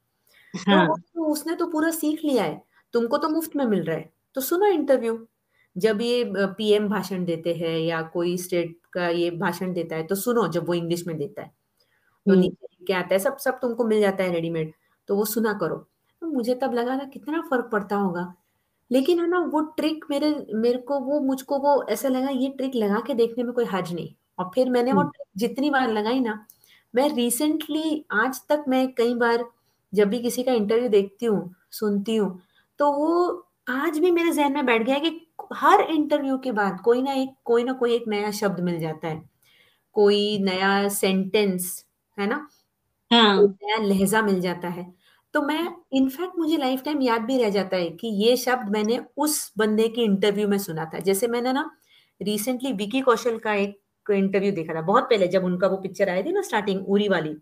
तो 0.55 0.81
वो 0.81 0.94
हाँ। 0.94 1.02
तो 1.14 1.26
उसने 1.26 1.57
तो 1.57 1.66
पूरा 1.68 1.90
सीख 1.92 2.24
लिया 2.24 2.44
है 2.44 2.62
तुमको 2.94 3.18
तो 3.18 3.28
मुफ़्त 3.31 3.57
में 3.57 3.64
मिल 3.66 3.83
रहा 3.85 3.96
है 3.96 4.11
तो 4.37 4.40
सुनो 4.42 4.66
इंटरव्यू 4.68 5.18
जब 5.76 6.00
ये 6.02 6.24
पीएम 6.59 6.88
भाषण 6.88 7.24
देते 7.24 7.55
हैं 7.57 7.78
या 7.81 8.02
कोई 8.14 8.37
स्टेट 8.38 8.76
का 8.94 9.09
ये 9.11 9.31
भाषण 9.38 9.72
देता 9.74 9.96
है 9.96 10.07
तो 10.07 10.14
सुनो 10.16 10.46
जब 10.50 10.66
वो 10.68 10.74
इंग्लिश 10.74 11.07
में 11.07 11.16
देता 11.18 11.42
है। 11.42 11.52
तो 12.26 12.35
हम्म 12.35 12.37
नीचे 12.37 12.66
लिख 12.66 12.87
के 12.87 12.94
आता 12.94 13.14
है 13.14 13.18
सब 13.20 13.38
सब 13.38 13.59
तुमको 13.62 13.85
मिल 13.87 14.00
जाता 14.00 14.24
है 14.24 14.33
रेडीमेड 14.33 14.72
तो 15.09 15.16
वो 15.16 15.24
सुना 15.26 15.52
करो। 15.55 15.76
तो 16.22 16.26
मुझे 16.28 16.55
तब 16.57 16.74
लगा 16.74 16.98
था 16.98 17.05
कितना 17.09 17.42
फ़र्क 17.50 17.70
पड़ता 17.72 17.96
होगा। 17.96 18.35
लेकिन 18.92 19.20
है 19.20 19.26
ना 19.28 19.38
वो 19.52 19.61
ट्रिक 19.76 20.05
मेरे 20.11 20.31
मेरे 20.55 20.78
को 20.81 20.98
वो 21.00 21.20
मुझको 21.20 21.59
वो 21.59 21.83
ऐसा 21.90 22.09
लगा 22.09 22.28
ये 22.31 22.48
ट्रिक 22.59 22.74
लगा 22.74 23.00
के 23.07 23.14
देखने 23.14 23.44
में 23.44 23.52
कोई 23.55 23.64
हर्ज 23.64 23.92
नहीं। 23.94 24.14
और 24.38 24.50
फिर 24.55 24.70
मैंने 24.70 24.92
वो 24.92 25.00
हम्म। 25.00 25.11
ट्रिक 25.11 25.28
जितनी 25.38 25.70
बार 25.70 25.90
लगाई 25.92 26.20
ना 26.20 26.46
मैं 26.94 27.09
रिसेंटली 27.14 28.05
आज 28.12 28.40
तक 28.48 28.64
मैं 28.68 28.87
कई 28.94 29.14
बार 29.14 29.44
जब 29.92 30.09
भी 30.09 30.18
किसी 30.22 30.42
का 30.42 30.52
इंटरव्यू 30.52 30.88
देखती 30.88 31.26
हूँ 31.26 31.55
सुनती 31.70 32.16
हूँ 32.16 32.38
तो 32.81 32.92
वो 32.92 33.48
आज 33.70 33.98
भी 33.98 34.11
मेरे 34.11 34.33
जहन 34.33 34.52
में 34.52 34.66
बैठ 34.66 34.83
गया 34.83 34.94
है 34.96 35.00
कि 35.00 35.26
हर 35.55 35.81
इंटरव्यू 35.83 36.38
के 36.38 36.52
बाद 36.52 36.81
कोई 36.85 37.02
ना 37.02 37.12
एक 37.14 37.31
कोई 37.44 37.64
ना 37.64 37.72
कोई 37.72 37.94
एक 37.94 38.05
नया 38.09 38.31
शब्द 38.33 38.61
मिल 38.61 38.78
जाता 38.81 39.09
है। 39.09 39.22
कोई 39.96 40.38
नया 40.38 40.88
सेंटेंस 40.90 41.85
है 42.18 42.26
ना? 42.26 42.46
हाँ। 43.11 43.37
नया 43.44 43.76
लहजा 43.85 44.22
मिल 44.22 44.40
जाता 44.40 44.68
है। 44.68 44.87
तो 45.35 45.42
मैं 45.42 45.68
इनफैक्ट 45.92 46.38
मुझे 46.38 46.57
लाइफ 46.57 46.83
टाइम 46.85 47.03
याद 47.03 47.23
भी 47.23 47.37
रह 47.42 47.51
जाता 47.51 47.77
है 47.77 47.88
कि 47.90 48.09
ये 48.25 48.37
शब्द 48.37 48.71
मैंने 48.71 48.99
उस 49.16 49.53
बंदे 49.59 49.88
के 49.88 50.03
इंटरव्यू 50.03 50.49
में 50.49 50.59
सुना 50.59 50.85
था। 50.85 50.99
जैसे 50.99 51.29
मैंने 51.29 51.53
ना 51.53 51.71
रिसेंटली 52.21 52.73
विकी 52.73 53.01
कौशल 53.01 53.38
का 53.38 53.55
एक 53.55 54.11
इंटरव्यू 54.11 54.53
देखा 54.53 54.75
था 54.75 54.81
बहुत 54.83 55.05
पहले 55.05 55.29
जब 55.29 55.45
उनका 55.45 55.68
वो 55.68 55.77
पिक्चर 55.77 56.09
आई 56.09 56.23
थी 56.23 56.33
ना 56.33 56.42
स्टार्टिंग 56.42 56.88
उरी 56.88 57.09
वाली। 57.09 57.37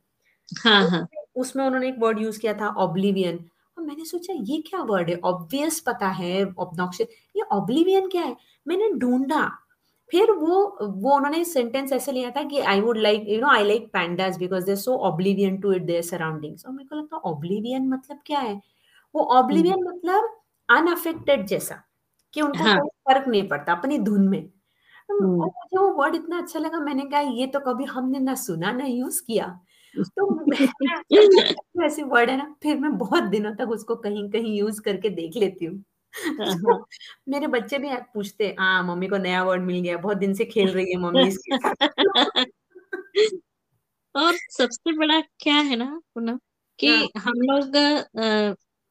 हाँ 0.49 0.89
हाँ। 0.91 1.07
उसमें 1.37 1.65
उन्होंने 1.65 1.89
एक 1.89 1.97
वर्ड 1.99 2.21
यूज़ 2.23 2.39
किया 2.41 2.53
था 2.55 2.69
ऑब्लिवियन 2.79 3.39
और 3.79 3.85
मैंने 3.85 4.05
सोचा 4.05 4.35
ये 4.45 4.61
क्या 4.61 4.83
वर्ड 4.83 5.11
है? 5.11 5.17
ऑब्वियस 5.25 5.81
पता 5.81 6.09
है 6.09 6.45
ऑब्नॉक्शियस 6.59 7.09
ये 7.37 7.43
ऑब्लिवियन 7.53 8.09
क्या 8.09 8.23
है? 8.23 8.37
मैंने 8.67 8.91
ढूंढा 8.99 9.51
फिर 10.13 10.31
वो 10.33 10.57
वो 10.83 11.15
उन्होंने 11.17 11.45
सेंटेंस 11.45 11.93
ऐसे 11.93 12.13
लिया 12.13 12.31
था 12.31 12.43
कि 12.45 12.61
I 12.63 12.81
would 12.81 12.99
like 12.99 13.25
you 13.29 13.41
know 13.41 13.49
I 13.49 13.65
like 13.65 13.89
pandas 13.93 14.39
because 14.39 14.65
they 14.67 14.77
so 14.77 14.97
oblivion 15.09 15.57
to 15.61 15.73
it 15.73 15.83
their 15.83 16.03
surroundings 16.03 16.67
और 16.67 16.73
मेरे 16.73 16.89
को 16.89 16.97
लगता 16.97 17.17
है 17.17 17.23
ऑब्लिवियन 17.33 17.89
मतलब 17.89 18.21
क्या 18.27 18.41
है? 18.41 18.55
वो 19.15 19.23
हम्म। 19.25 19.39
ऑब्लिवियन 19.39 19.85
मतलब 19.89 20.31
अनअफेक्टेड 20.69 21.47
जैसा 21.47 21.83
कि 22.35 22.41
उनको 22.43 22.65
हाँ। 22.65 22.79
कोई 22.81 22.89
फ़र्क 23.09 23.29
नहीं 23.29 23.49
पड़ता 23.49 23.73
अपनी 23.73 23.99
धुन 24.01 24.29
में। 24.29 24.41
और 25.11 25.23
हम्म। 25.23 25.37
मुझे 25.39 25.79
वो 25.79 25.89
वर्ड 25.95 26.15
इतना 26.17 26.39
अच्छा 26.39 26.59
लगा 26.61 26.81
मैंने 26.81 27.05
कहा 27.07 27.21
ये 27.21 27.47
तो 27.49 27.61
कभी 27.61 27.85
हमने 27.87 28.19
ना 28.21 28.35
सुना 28.37 28.73
ना 28.73 28.87
यूज़ 28.87 29.23
किया। 29.27 29.47
तो 29.95 30.29
ऐसे 31.85 32.03
वर्ड 32.05 32.31
है 32.31 32.37
ना 32.39 32.55
फिर 32.63 32.79
मैं 32.81 32.97
बहुत 32.99 33.25
दिनों 33.27 33.55
तक 33.57 33.71
उसको 33.71 33.97
कहीं 33.97 34.31
कहीं 34.31 34.59
यूज़ 34.59 34.81
करके 34.83 35.11
देख 35.11 35.37
लेती 35.37 35.65
हूँ। 35.65 35.83
तो 36.15 36.73
हाँ 36.73 36.85
मेरे 37.29 37.47
बच्चे 37.47 37.79
भी 37.79 37.89
पूछते 38.15 38.57
हाँ 38.59 38.83
मम्मी 38.85 39.09
को 39.09 39.17
नया 39.17 39.43
वर्ड 39.45 39.63
मिल 39.63 39.81
गया 39.81 39.97
बहुत 39.97 40.17
दिन 40.17 40.35
से 40.35 40.45
खेल 40.45 40.69
रही 40.69 40.93
है 40.93 40.99
मम्मी 41.01 41.29
इसके 41.29 41.53
साथ. 41.53 41.75
और 44.15 44.35
सबसे 44.51 44.93
बड़ा 44.93 45.21
क्या 45.41 45.55
है 45.55 45.77
ना 45.77 46.01
पूनम 46.15 46.39
कि 46.79 46.89
हाँ। 46.89 47.09
हम 47.19 47.33
लोग 47.43 47.77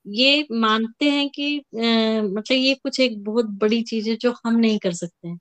ये 0.06 0.48
मानते 0.52 1.06
हैं 1.06 1.30
कि 1.30 1.58
मतलब 1.76 2.52
ये 2.52 2.74
कुछ 2.76 3.00
एक 3.00 3.24
बहुत 3.24 3.46
बड़ी 3.46 3.82
चीज़ 3.84 4.10
है 4.10 4.16
जो 4.16 4.34
हम 4.46 4.56
नहीं 4.56 4.80
कर 4.80 4.94
सकते 4.94 5.28
हैं। 5.28 5.40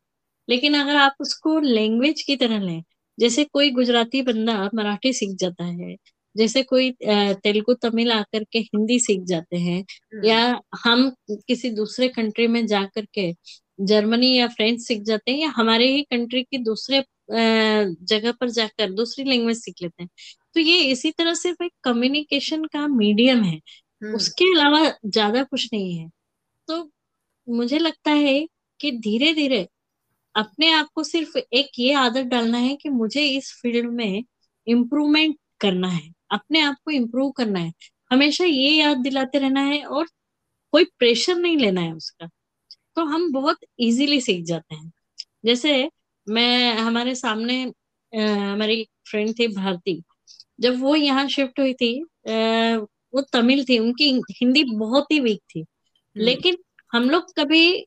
लेकिन 0.49 0.75
अगर 0.81 0.97
आप 0.97 1.15
उसको 1.21 1.59
लैंग्वेज 1.61 2.23
की 2.23 2.37
तरह 2.37 2.59
लें 2.61 2.83
जैसे 3.19 3.45
कोई 3.45 3.71
गुजराती 3.71 4.23
बंदा 4.23 4.71
मराठी 4.75 5.13
सीख 5.13 5.37
जाता 5.41 5.65
है 5.65 5.97
जैसे 6.39 6.63
कोई 6.65 6.91
तेलुगु 7.03 7.75
तमिल 7.83 8.13
आकर 8.13 8.45
के 8.53 8.59
हिंदी 8.61 8.99
सीख 9.01 9.23
जाते 9.27 9.57
हैं 9.59 9.85
या 10.25 10.41
हम्म 10.47 10.61
हम 10.85 11.11
किसी 11.49 11.71
दूसरे 11.73 12.09
कंट्री 12.11 12.47
में 12.49 12.67
जा 12.67 12.85
करके 12.87 13.33
जर्मनी 13.83 14.33
या 14.35 14.47
फ्रेंच 14.49 14.81
सीख 14.83 15.03
जाते 15.03 15.31
हैं 15.33 15.39
या 15.39 15.49
हमारे 15.57 15.87
ही 15.89 16.03
कंट्री 16.05 16.43
की 16.43 16.59
दूसरे 16.61 17.03
जगह 17.31 18.33
पर 18.33 18.51
जाकर 18.51 18.91
दूसरी 18.93 19.25
लैंग्वेज 19.25 19.57
सीख 19.59 19.83
लेते 19.83 20.03
हैं। 20.03 20.09
तो 20.55 20.61
ये 20.61 20.79
इसी 20.85 21.11
तरह 21.11 21.35
सिर्फ़ 21.35 21.63
एक 21.65 21.73
कम्युनिकेशन 21.85 22.65
का 22.67 22.87
मीडियम 22.89 23.43
है। 23.45 23.59
हम्म। 24.03 24.15
उसके 24.15 24.45
अलावा 24.55 24.81
ज़्यादा 25.07 25.43
कुछ 25.45 25.69
नहीं 25.73 25.97
है। 25.99 26.09
तो 26.69 26.91
मुझे 27.49 27.79
लगता 27.79 28.11
है 28.13 28.47
कि 28.81 28.93
धीरे 29.01 29.33
धीरे 29.35 29.67
अपने 30.35 30.71
आप 30.73 30.89
को 30.95 31.05
सिर्फ़ 31.05 31.39
एक 31.39 31.71
ये 31.79 31.93
आदत 31.97 32.27
डालना 32.27 32.59
है 32.59 32.77
कि 32.77 32.89
मुझे 32.91 33.25
इस 33.29 33.53
फ़ील्ड 33.63 33.91
में 33.93 34.25
इम्प्रूवमेंट 34.67 35.37
करना 35.61 35.89
है। 35.89 36.11
अपने 36.31 36.61
आप 36.61 36.77
को 36.85 36.91
इम्प्रूव 36.91 37.31
करना 37.31 37.59
है। 37.59 37.73
हमेशा 38.13 38.45
ये 38.45 38.71
याद 38.71 38.99
दिलाते 38.99 39.39
रहना 39.39 39.61
है 39.61 39.85
और 39.85 40.07
कोई 40.73 40.85
प्रेशर 40.85 41.37
नहीं 41.37 41.57
लेना 41.57 41.81
है 41.81 41.95
उसका। 41.95 42.29
तो 42.97 43.05
हम 43.05 43.33
बहुत 43.33 43.57
इजीली 43.79 44.21
सीख 44.21 44.45
जाते 44.45 44.75
हैं। 44.75 44.93
जैसे 45.45 45.91
मैं 46.29 46.75
हमारे 46.75 47.15
सामने 47.15 47.73
अ, 48.15 48.19
हमारी 48.21 48.89
फ्रेंड 49.11 49.39
थी 49.39 49.49
भारती। 49.49 50.03
जब 50.61 50.81
वो 50.81 50.97
यहाँ 50.97 51.29
शिफ्ट 51.29 51.61
हुई 51.61 51.75
थी 51.75 52.03
आ, 52.03 52.77
वो 53.15 53.21
तमिल 53.21 53.65
थी 53.65 53.79
उनकी 53.79 54.23
हिंदी 54.31 54.65
बहुत 54.65 55.13
ही 55.13 55.21
वीक 55.21 55.41
थी। 55.55 55.61
हम्म। 55.61 56.25
लेकिन 56.25 56.57
हम 56.93 57.11
लोग 57.11 57.35
कभी 57.37 57.87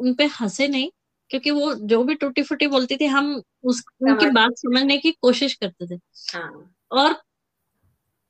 उन 0.00 0.14
पे 0.14 0.24
हंसे 0.24 0.68
नहीं 0.68 0.90
क्योंकि 1.30 1.50
वो 1.50 1.74
जो 1.74 2.04
भी 2.04 2.14
टूटी 2.14 2.42
फूटी 2.42 2.66
बोलती 2.66 2.96
थी 2.96 3.04
हम 3.06 3.42
उस 3.64 3.84
उनकी 4.02 4.30
बात 4.30 4.50
समझने 4.56 4.98
की 4.98 5.12
कोशिश 5.12 5.54
करते 5.54 5.86
थे। 5.86 6.00
हाँ। 6.34 6.76
और 6.92 7.22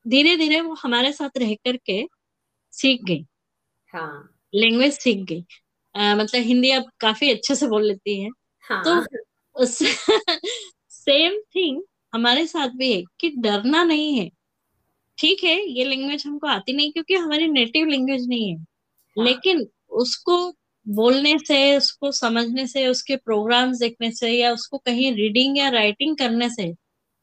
धीरे 0.09 0.37
धीरे 0.37 0.61
वो 0.61 0.75
हमारे 0.75 1.12
साथ 1.12 1.38
रह 1.38 1.55
करके 1.55 2.07
सीख 2.73 3.01
गई। 3.05 3.25
हाँ। 3.95 4.38
लैंग्वेज 4.55 4.93
सीख 4.93 5.19
गई। 5.19 5.45
मतलब 5.97 6.41
हिंदी 6.41 6.71
अब 6.71 6.91
काफ़ी 7.01 7.31
अच्छे 7.31 7.55
से 7.55 7.67
बोल 7.67 7.87
लेती 7.87 8.21
है। 8.23 8.31
हाँ. 8.61 9.05
तो 9.57 9.65
सेम 9.65 11.41
थिंग 11.57 11.83
हमारे 12.15 12.47
साथ 12.47 12.69
भी 12.69 12.93
है 12.93 13.03
कि 13.21 13.31
डरना 13.31 13.85
नहीं 13.85 14.19
है। 14.19 14.31
ठीक 15.19 15.45
है 15.45 15.57
ये 15.71 15.85
लैंग्वेज 15.85 16.27
हमको 16.27 16.47
आती 16.47 16.73
नहीं 16.73 16.93
क्योंकि 16.93 17.15
हमारी 17.15 17.47
नेटिव 17.49 17.87
लैंग्वेज 17.87 18.29
नहीं 18.29 18.51
है। 18.51 18.57
हाँ। 18.57 19.25
लेकिन 19.25 19.67
उसको 19.91 20.53
बोलने 20.88 21.38
से 21.38 21.77
उसको 21.77 22.12
समझने 22.12 22.67
से 22.67 22.87
उसके 22.88 23.17
प्रोग्राम्स 23.17 23.79
देखने 23.79 24.11
से 24.12 24.31
या 24.31 24.53
उसको 24.53 24.79
कहीं 24.79 25.12
रीडिंग 25.12 25.59
या 25.59 25.69
राइटिंग 25.69 26.17
करने 26.17 26.51
से 26.51 26.75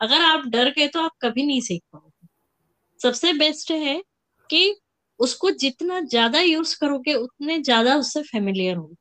अगर 0.02 0.22
आप 0.22 0.46
डर 0.46 0.70
गए 0.70 0.88
तो 0.88 1.02
आप 1.02 1.12
कभी 1.22 1.46
नहीं 1.46 1.62
सीख 1.62 1.82
पाओगे। 1.94 2.09
सबसे 3.00 3.34
बेस्ट 3.36 3.72
है 3.74 4.02
कि 4.50 4.76
उसको 5.20 5.52
जितना 5.54 6.00
ज़्यादा 6.04 6.40
यूज़ 6.42 6.76
करोगे, 6.80 7.14
उतने 7.16 7.60
ज़्यादा 7.62 7.96
उससे 7.98 8.22
फेमिलियर 8.24 8.76
हो 8.78 8.96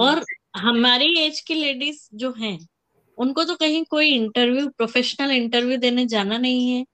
और 0.00 0.24
हमारी 0.56 1.14
एज 1.20 1.40
की 1.40 1.54
लेडीज़ 1.54 1.98
जो 2.14 2.32
हैं, 2.34 2.58
उनको 3.18 3.44
तो 3.44 3.54
कहीं 3.56 3.84
कोई 3.90 4.10
इंटरव्यू 4.10 4.68
प्रोफेशनल 4.70 5.30
इंटरव्यू 5.32 5.76
देने 5.78 6.06
जाना 6.06 6.38
नहीं 6.38 6.70
है, 6.70 6.84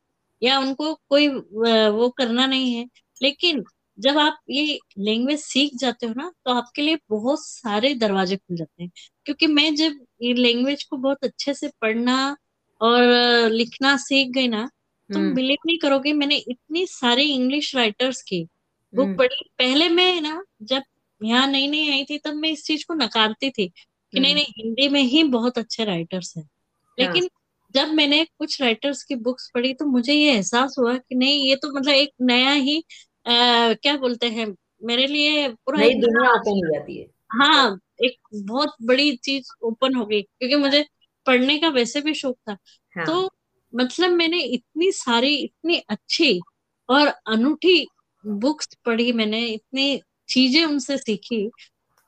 या 0.42 0.58
उनको 0.60 0.94
कोई 1.10 1.28
वो 1.28 2.08
करना 2.18 2.46
नहीं 2.46 2.74
है। 2.74 2.86
लेकिन 3.20 3.64
जब 3.98 4.18
आप 4.18 4.38
ये 4.50 4.78
लैंग्वेज 5.00 5.38
सीख 5.40 5.72
जाते 5.80 6.06
हो 6.06 6.14
ना 6.16 6.30
तो 6.44 6.52
आपके 6.52 6.82
लिए 6.82 6.98
बहुत 7.10 7.44
सारे 7.44 7.94
दरवाजे 7.96 8.36
खुल 8.36 8.56
जाते 8.56 8.82
हैं। 8.82 8.90
क्योंकि 9.26 9.46
मैं 9.48 9.74
जब 9.76 9.98
ये 10.22 10.32
लैंग्वेज 10.34 10.84
को 10.84 10.96
बहुत 10.98 11.24
अच्छे 11.24 11.54
से 11.54 11.68
पढ़ना 11.82 12.16
और 12.80 13.02
लिखना 13.50 13.96
सीख 13.98 14.30
गई 14.30 14.48
ना 14.48 14.68
तुम 15.10 15.32
बिलीव 15.34 15.52
हम्म। 15.52 15.68
नहीं 15.68 15.78
करोगे 15.78 16.12
मैंने 16.12 16.36
इतनी 16.36 16.86
सारी 16.86 17.24
इंग्लिश 17.32 17.74
राइटर्स 17.76 18.22
की 18.22 18.46
बुक 18.92 19.06
हम्म। 19.06 19.16
पढ़ी 19.16 19.48
पहले 19.58 19.88
मैं 19.88 20.20
ना 20.20 20.42
जब 20.62 20.82
यहाँ 21.20 21.46
नई 21.46 21.66
नई 21.68 21.90
आई 21.90 22.04
थी 22.04 22.18
तब 22.18 22.34
मैं 22.34 22.50
इस 22.50 22.64
चीज़ 22.64 22.84
को 22.88 22.94
नकारती 22.94 23.50
थी 23.50 23.68
कि 23.68 24.20
नहीं 24.20 24.32
हम्म। 24.32 24.40
नहीं 24.40 24.52
हिंदी 24.58 24.88
में 24.88 25.02
ही 25.02 25.22
बहुत 25.30 25.58
अच्छे 25.58 25.84
राइटर्स 25.84 26.36
हैं 26.36 26.44
हाँ। 26.44 26.96
लेकिन 26.98 27.28
जब 27.74 27.88
मैंने 27.88 28.24
कुछ 28.38 28.60
राइटर्स 28.62 29.02
की 29.02 29.14
बुक्स 29.20 29.50
पढ़ी 29.54 29.72
तो 29.74 29.86
मुझे 29.86 30.12
ये 30.12 30.32
एहसास 30.32 30.74
हुआ 30.78 30.96
कि 30.98 31.14
नहीं 31.14 31.48
ये 31.48 31.56
तो 31.56 31.72
मतलब 31.72 31.94
एक 31.94 32.10
नया 32.22 32.52
ही 32.52 32.78
आ, 33.26 33.72
क्या 33.74 33.96
बोलते 33.96 34.28
हैं 34.28 34.46
मेरे 34.82 35.06
लिए 35.06 35.48
पूरा 35.48 35.78
नई 35.78 35.94
दुनिया 35.94 36.32
ओपन 36.32 36.50
हो 36.56 36.72
जाती 36.74 36.98
है 36.98 37.06
हाँ 37.32 37.78
एक 38.04 38.18
बहुत 38.34 38.74
बड़ी 38.82 39.16
चीज़ 39.16 39.50
ओपन 39.62 39.94
हो 39.94 40.06
गई 40.06 40.22
क्योंकि 40.22 40.56
मुझे 40.56 40.84
पढ़ने 41.26 41.58
का 41.58 41.68
वैसे 41.68 42.00
भी 42.00 42.14
शौक 42.14 42.36
था 42.48 42.56
हाँ. 42.96 43.06
तो 43.06 43.30
मतलब 43.76 44.10
मैंने 44.12 44.40
इतनी 44.40 44.90
सारी, 44.92 45.34
इतनी 45.36 45.76
अच्छी 45.88 46.40
और 46.88 47.06
अनूठी 47.06 47.86
बुक्स 48.24 48.68
पढ़ी 48.86 49.12
मैंने, 49.12 49.46
इतनी 49.46 50.00
चीज़ें 50.28 50.64
उनसे 50.64 50.96
सीखी 50.98 51.48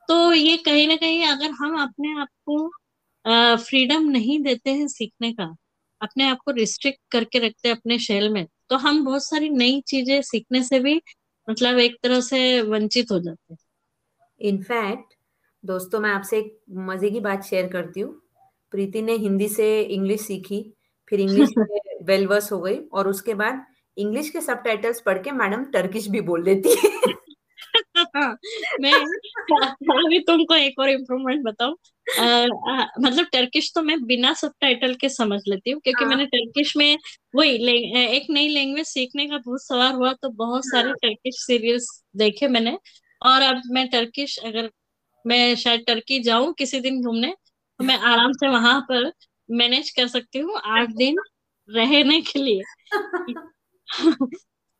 तो 0.09 0.31
ये 0.33 0.55
कहीं 0.57 0.87
ना 0.87 0.95
कहीं 0.97 1.23
अगर 1.25 1.51
हम 1.59 1.81
अपने 1.81 2.19
आप 2.21 2.27
को 2.49 3.55
फ्रीडम 3.59 4.03
नहीं 4.09 4.39
देते 4.39 4.71
हैं 4.71 4.87
सीखने 4.87 5.31
का, 5.33 5.55
अपने 6.01 6.27
आप 6.29 6.37
को 6.45 6.51
रिस्ट्रिक्ट 6.51 6.99
करके 7.11 7.39
रखते 7.39 7.69
हैं 7.69 7.75
अपने 7.75 7.97
शेल 7.99 8.29
में 8.29 8.45
तो 8.69 8.75
हम 8.77 9.03
बहुत 9.05 9.25
सारी 9.25 9.49
नई 9.51 9.81
चीज़ें 9.87 10.21
सीखने 10.21 10.63
से 10.63 10.79
भी 10.79 11.01
मतलब 11.47 11.79
एक 11.79 11.97
तरह 12.03 12.21
से 12.21 12.39
वंचित 12.63 13.11
हो 13.11 13.19
जाते 13.19 13.53
हैं। 13.53 13.57
इनफैक्ट 14.41 15.13
दोस्तों, 15.63 15.99
मैं 15.99 16.09
आपसे 16.11 16.37
एक 16.39 16.57
मज़े 16.79 17.09
की 17.09 17.19
बात 17.19 17.43
शेयर 17.43 17.67
करती 17.67 17.99
हूँ। 17.99 18.11
प्रीति 18.73 19.01
ने 19.01 19.15
हिंदी 19.17 19.47
से 19.49 19.81
इंग्लिश 19.81 20.21
सीखी 20.21 20.61
फिर 21.09 21.19
इंग्लिश 21.19 21.49
में 21.57 21.65
वेलवर्स 22.03 22.51
हो 22.51 22.59
गई 22.59 22.77
और 22.93 23.07
उसके 23.07 23.33
बाद 23.33 23.65
इंग्लिश 23.97 24.29
के 24.29 24.41
सब 24.41 24.63
पढ़ 25.05 25.17
के 25.17 25.31
मैडम 25.31 25.63
टर्किश 25.63 26.07
भी 26.07 26.21
बोल 26.21 26.43
देती 26.43 26.69
है 26.69 27.17
मैं 28.81 28.93
अभी 28.93 30.19
तुमको 30.19 30.55
एक 30.55 30.79
और 30.79 30.89
इम्प्रूवमेंट 30.89 31.43
बताऊँ 31.45 31.75
मतलब 32.99 33.25
टर्किश 33.25 33.71
तो 33.75 33.81
मैं 33.81 33.97
बिना 34.05 34.33
सब 34.33 34.53
के 35.01 35.09
समझ 35.09 35.41
लेती 35.47 35.71
हूँ 35.71 35.81
क्योंकि 35.81 36.03
हाँ। 36.03 36.09
मैंने 36.09 36.25
टर्किश 36.25 36.75
में 36.77 36.97
वही 37.35 37.49
एक 38.05 38.27
नई 38.29 38.47
लैंग्वेज 38.47 38.85
सीखने 38.85 39.25
का 39.25 39.37
बहुत 39.37 39.63
सवार 39.63 39.93
हुआ 39.93 40.13
तो 40.13 40.29
बहुत 40.29 40.65
सारे 40.65 40.93
टर्किश 40.93 41.35
हाँ। 41.35 41.45
सीरियल्स 41.47 41.87
देखे 42.17 42.47
मैंने 42.47 42.77
और 43.21 43.41
अब 43.41 43.61
मैं 43.71 43.87
टर्किश 43.89 44.37
अगर 44.39 44.69
मैं 45.25 45.55
शायद 45.55 45.83
टर्की 45.87 46.19
जाऊँ 46.19 46.53
किसी 46.53 46.79
दिन 46.79 47.01
घूमने 47.03 47.33
तो 47.79 47.83
मैं 47.83 47.97
आराम 47.97 48.31
से 48.31 48.47
वहाँ 48.47 48.79
पर 48.81 49.11
मैनेज 49.51 49.89
कर 49.89 50.07
सकती 50.07 50.39
हूँ 50.39 50.59
आठ 50.65 50.89
दिन 50.97 51.17
रहने 51.69 52.21
के 52.21 52.39
लिए। 52.39 52.61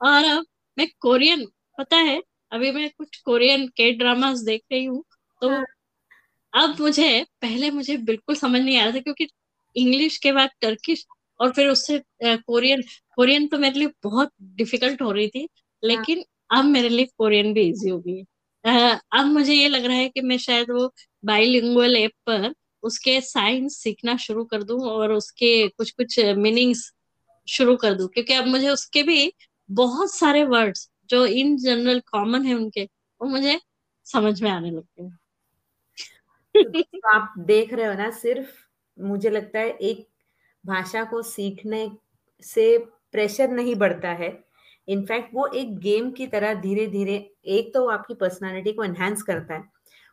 और 0.01 0.23
अब 0.25 0.45
मैं 0.77 0.87
कोरियन 0.99 1.45
पता 1.77 1.97
है 1.97 2.21
अभी 2.51 2.71
मैं 2.71 2.89
कुछ 2.97 3.17
कोरियन 3.17 3.67
के 3.67 3.91
ड्रामास 3.91 4.39
देख 4.39 4.61
रही 4.71 4.85
हूँ 4.85 5.03
तो 5.41 5.49
हाँ। 5.49 5.65
अब 6.53 6.75
मुझे 6.79 7.25
पहले 7.41 7.71
मुझे 7.71 7.97
बिल्कुल 7.97 8.35
समझ 8.35 8.61
नहीं 8.61 8.77
आ 8.77 8.83
रहा 8.83 8.91
था 8.91 8.99
क्योंकि 8.99 9.27
इंग्लिश 9.75 10.17
के 10.17 10.31
बाद 10.31 10.49
टर्किश 10.61 11.05
और 11.39 11.51
फिर 11.51 11.67
उससे 11.67 12.01
कोरियन 12.23 12.81
कोरियन 13.15 13.47
तो 13.47 13.57
मेरे 13.57 13.79
लिए 13.79 13.89
बहुत 14.03 14.31
डिफ़िकल्ट 14.41 15.01
हो 15.01 15.11
रही 15.11 15.27
थी 15.27 15.47
लेकिन 15.83 16.23
अब 16.51 16.65
मेरे 16.65 16.89
लिए 16.89 17.05
कोरियन 17.17 17.53
भी 17.53 17.61
इजी 17.61 17.89
हो 17.89 17.99
गई 17.99 18.23
है। 18.65 18.99
अब 19.11 19.25
मुझे 19.25 19.53
ये 19.53 19.67
लग 19.67 19.85
रहा 19.85 19.97
है 19.97 20.09
कि 20.09 20.21
मैं 20.21 20.37
शायद 20.37 20.71
वो 20.71 20.93
बाईलिंगुअल 21.25 21.95
ऐप 21.97 22.11
पर 22.25 22.53
उसके 22.83 23.21
साइंस 23.21 23.77
सीखना 23.77 24.17
शुरू 24.17 24.43
कर 24.45 24.63
दूँ 24.63 24.81
और 24.81 25.11
उसके 25.11 25.67
कुछ 25.67 25.91
कुछ 25.91 26.19
मीनिंग्स 26.19 26.91
शुरू 27.47 27.75
कर 27.75 27.93
दूँ। 27.93 28.07
क्योंकि 28.07 28.33
अब 28.33 28.47
मुझे 28.47 28.69
उसके 28.69 29.03
भी 29.03 29.33
बहुत 29.69 30.13
सारे 30.15 30.43
वर्ड्स 30.43 30.89
जो 31.09 31.25
इन 31.25 31.57
जनरल 31.57 31.99
कॉमन 31.99 32.45
है 32.45 32.55
उनके, 32.55 32.83
वो 32.83 33.27
मुझे 33.29 33.59
समझ 34.05 34.41
में 34.43 34.49
आने 34.51 34.71
लगते 34.71 35.03
हैं। 35.03 35.17
तो 36.55 37.09
आप 37.15 37.33
देख 37.39 37.73
रहे 37.73 37.85
हो 37.85 37.93
ना, 37.93 38.09
सिर्फ़ 38.11 38.49
मुझे 38.97 39.29
लगता 39.29 39.59
है 39.59 39.69
एक 39.69 40.07
भाषा 40.65 41.03
को 41.03 41.21
सीखने 41.21 41.91
से 42.43 42.77
प्रेशर 43.11 43.49
नहीं 43.49 43.75
बढ़ता 43.75 44.09
है। 44.09 44.29
इनफैक्ट 44.87 45.29
वो 45.33 45.47
एक 45.47 45.77
गेम 45.79 46.11
की 46.11 46.27
तरह 46.27 46.53
धीरे 46.53 46.87
धीरे 46.87 47.15
एक 47.47 47.73
तो 47.73 47.87
आपकी 47.89 48.13
पर्सनालिटी 48.13 48.71
को 48.73 48.83
एनहेंस 48.83 49.21
करता 49.21 49.53
है। 49.53 49.63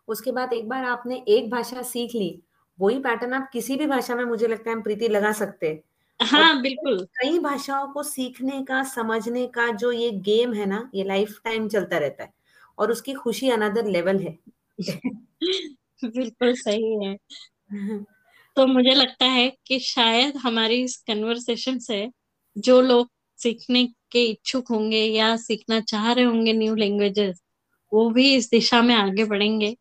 उसके 0.08 0.32
बाद 0.32 0.52
एक 0.52 0.68
बार 0.68 0.84
आपने 0.84 1.24
एक 1.28 1.50
भाषा 1.50 1.82
सीख 1.82 2.14
ली 2.14 2.30
वही 2.78 2.98
पैटर्न 2.98 3.32
आप 3.34 3.48
किसी 3.52 3.76
भी 3.76 3.86
भाषा 3.86 4.14
में 4.14 4.24
मुझे 4.24 4.46
लगता 4.46 4.70
है 4.70 4.76
हम 4.76 4.82
प्रीति 4.82 5.08
लगा 5.08 5.32
सकते 5.32 5.68
हैं। 5.68 5.82
हाँ 6.20 6.60
बिल्कुल। 6.62 7.04
कई 7.16 7.38
भाषाओं 7.38 7.86
को 7.88 8.02
सीखने 8.02 8.62
का 8.64 8.82
समझने 8.84 9.46
का 9.46 9.66
जो 9.74 9.92
ये 9.92 10.10
गेम 10.22 10.52
है 10.54 10.66
ना 10.66 10.90
ये 10.94 11.04
लाइफ 11.04 11.38
टाइम 11.44 11.68
चलता 11.68 11.98
रहता 11.98 12.24
है 12.24 12.32
और 12.78 12.90
उसकी 12.92 13.14
खुशी 13.14 13.50
अनदर 13.50 13.86
लेवल 13.86 14.18
है। 14.20 14.38
बिल्कुल 16.04 16.54
सही 16.56 17.04
है। 17.04 17.16
तो 18.56 18.66
मुझे 18.66 18.94
लगता 18.94 19.24
है 19.26 19.48
कि 19.66 19.78
शायद 19.80 20.36
हमारी 20.36 20.82
इस 20.84 20.96
कन्वर्सेशन 21.06 21.78
से 21.78 22.08
जो 22.56 22.80
लोग 22.80 23.08
सीखने 23.38 23.84
के 24.12 24.24
इच्छुक 24.24 24.68
होंगे 24.68 25.04
या 25.04 25.36
सीखना 25.36 25.80
चाह 25.82 26.12
रहे 26.12 26.24
होंगे 26.24 26.52
न्यू 26.52 26.74
लैंग्वेजेस 26.74 27.42
वो 27.92 28.08
भी 28.10 28.34
इस 28.36 28.50
दिशा 28.50 28.82
में 28.82 28.94
आगे 28.94 29.24
बढ़ेंगे। 29.24 29.76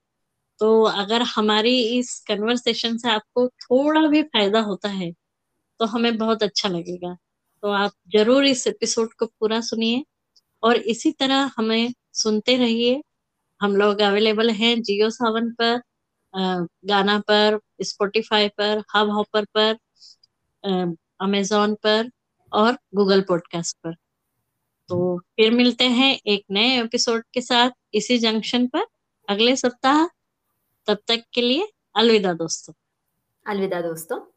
तो 0.59 0.83
अगर 0.83 1.21
हमारी 1.27 1.77
इस 1.97 2.19
कन्वर्सेशन 2.27 2.97
से 2.97 3.09
आपको 3.11 3.47
थोड़ा 3.47 4.05
भी 4.07 4.21
फ़ायदा 4.23 4.59
होता 4.61 4.89
है 4.89 5.11
तो 5.79 5.85
हमें 5.87 6.17
बहुत 6.17 6.43
अच्छा 6.43 6.69
लगेगा। 6.69 7.15
तो 7.63 7.71
आप 7.73 7.91
ज़रूर 8.13 8.45
इस 8.45 8.65
एपिसोड 8.67 9.13
को 9.13 9.25
पूरा 9.27 9.59
सुनिए 9.61 10.03
और 10.63 10.75
इसी 10.87 11.11
तरह 11.13 11.51
हमें 11.57 11.93
सुनते 12.15 12.55
रहिए। 12.57 13.01
हम 13.61 13.75
लोग 13.75 14.01
अवेलेबल 14.01 14.49
हैं 14.51 14.81
जियो 14.81 15.09
सावन 15.11 15.51
पर 15.61 15.81
गाना 16.85 17.17
पर 17.27 17.59
स्पॉटिफाई 17.83 18.47
पर 18.57 18.83
हब 18.95 19.09
हॉपर 19.11 19.45
पर 19.57 19.77
अमेजोन 21.19 21.73
पर 21.83 22.09
और 22.51 22.77
गूगल 22.95 23.21
पॉडकास्ट 23.21 23.77
पर। 23.83 23.93
तो 24.89 25.17
फिर 25.37 25.51
मिलते 25.53 25.85
हैं 25.89 26.13
एक 26.27 26.43
नए 26.51 26.79
एपिसोड 26.81 27.23
के 27.33 27.41
साथ 27.41 27.71
इसी 27.93 28.17
जंक्शन 28.19 28.67
पर 28.67 28.85
अगले 29.27 29.55
सप्ताह। 29.55 30.05
तब 30.87 30.97
तक 31.07 31.23
के 31.33 31.41
लिए 31.41 31.71
अलविदा 31.95 32.33
दोस्तों। 32.33 32.73
अलविदा 33.47 33.81
दोस्तों। 33.81 34.34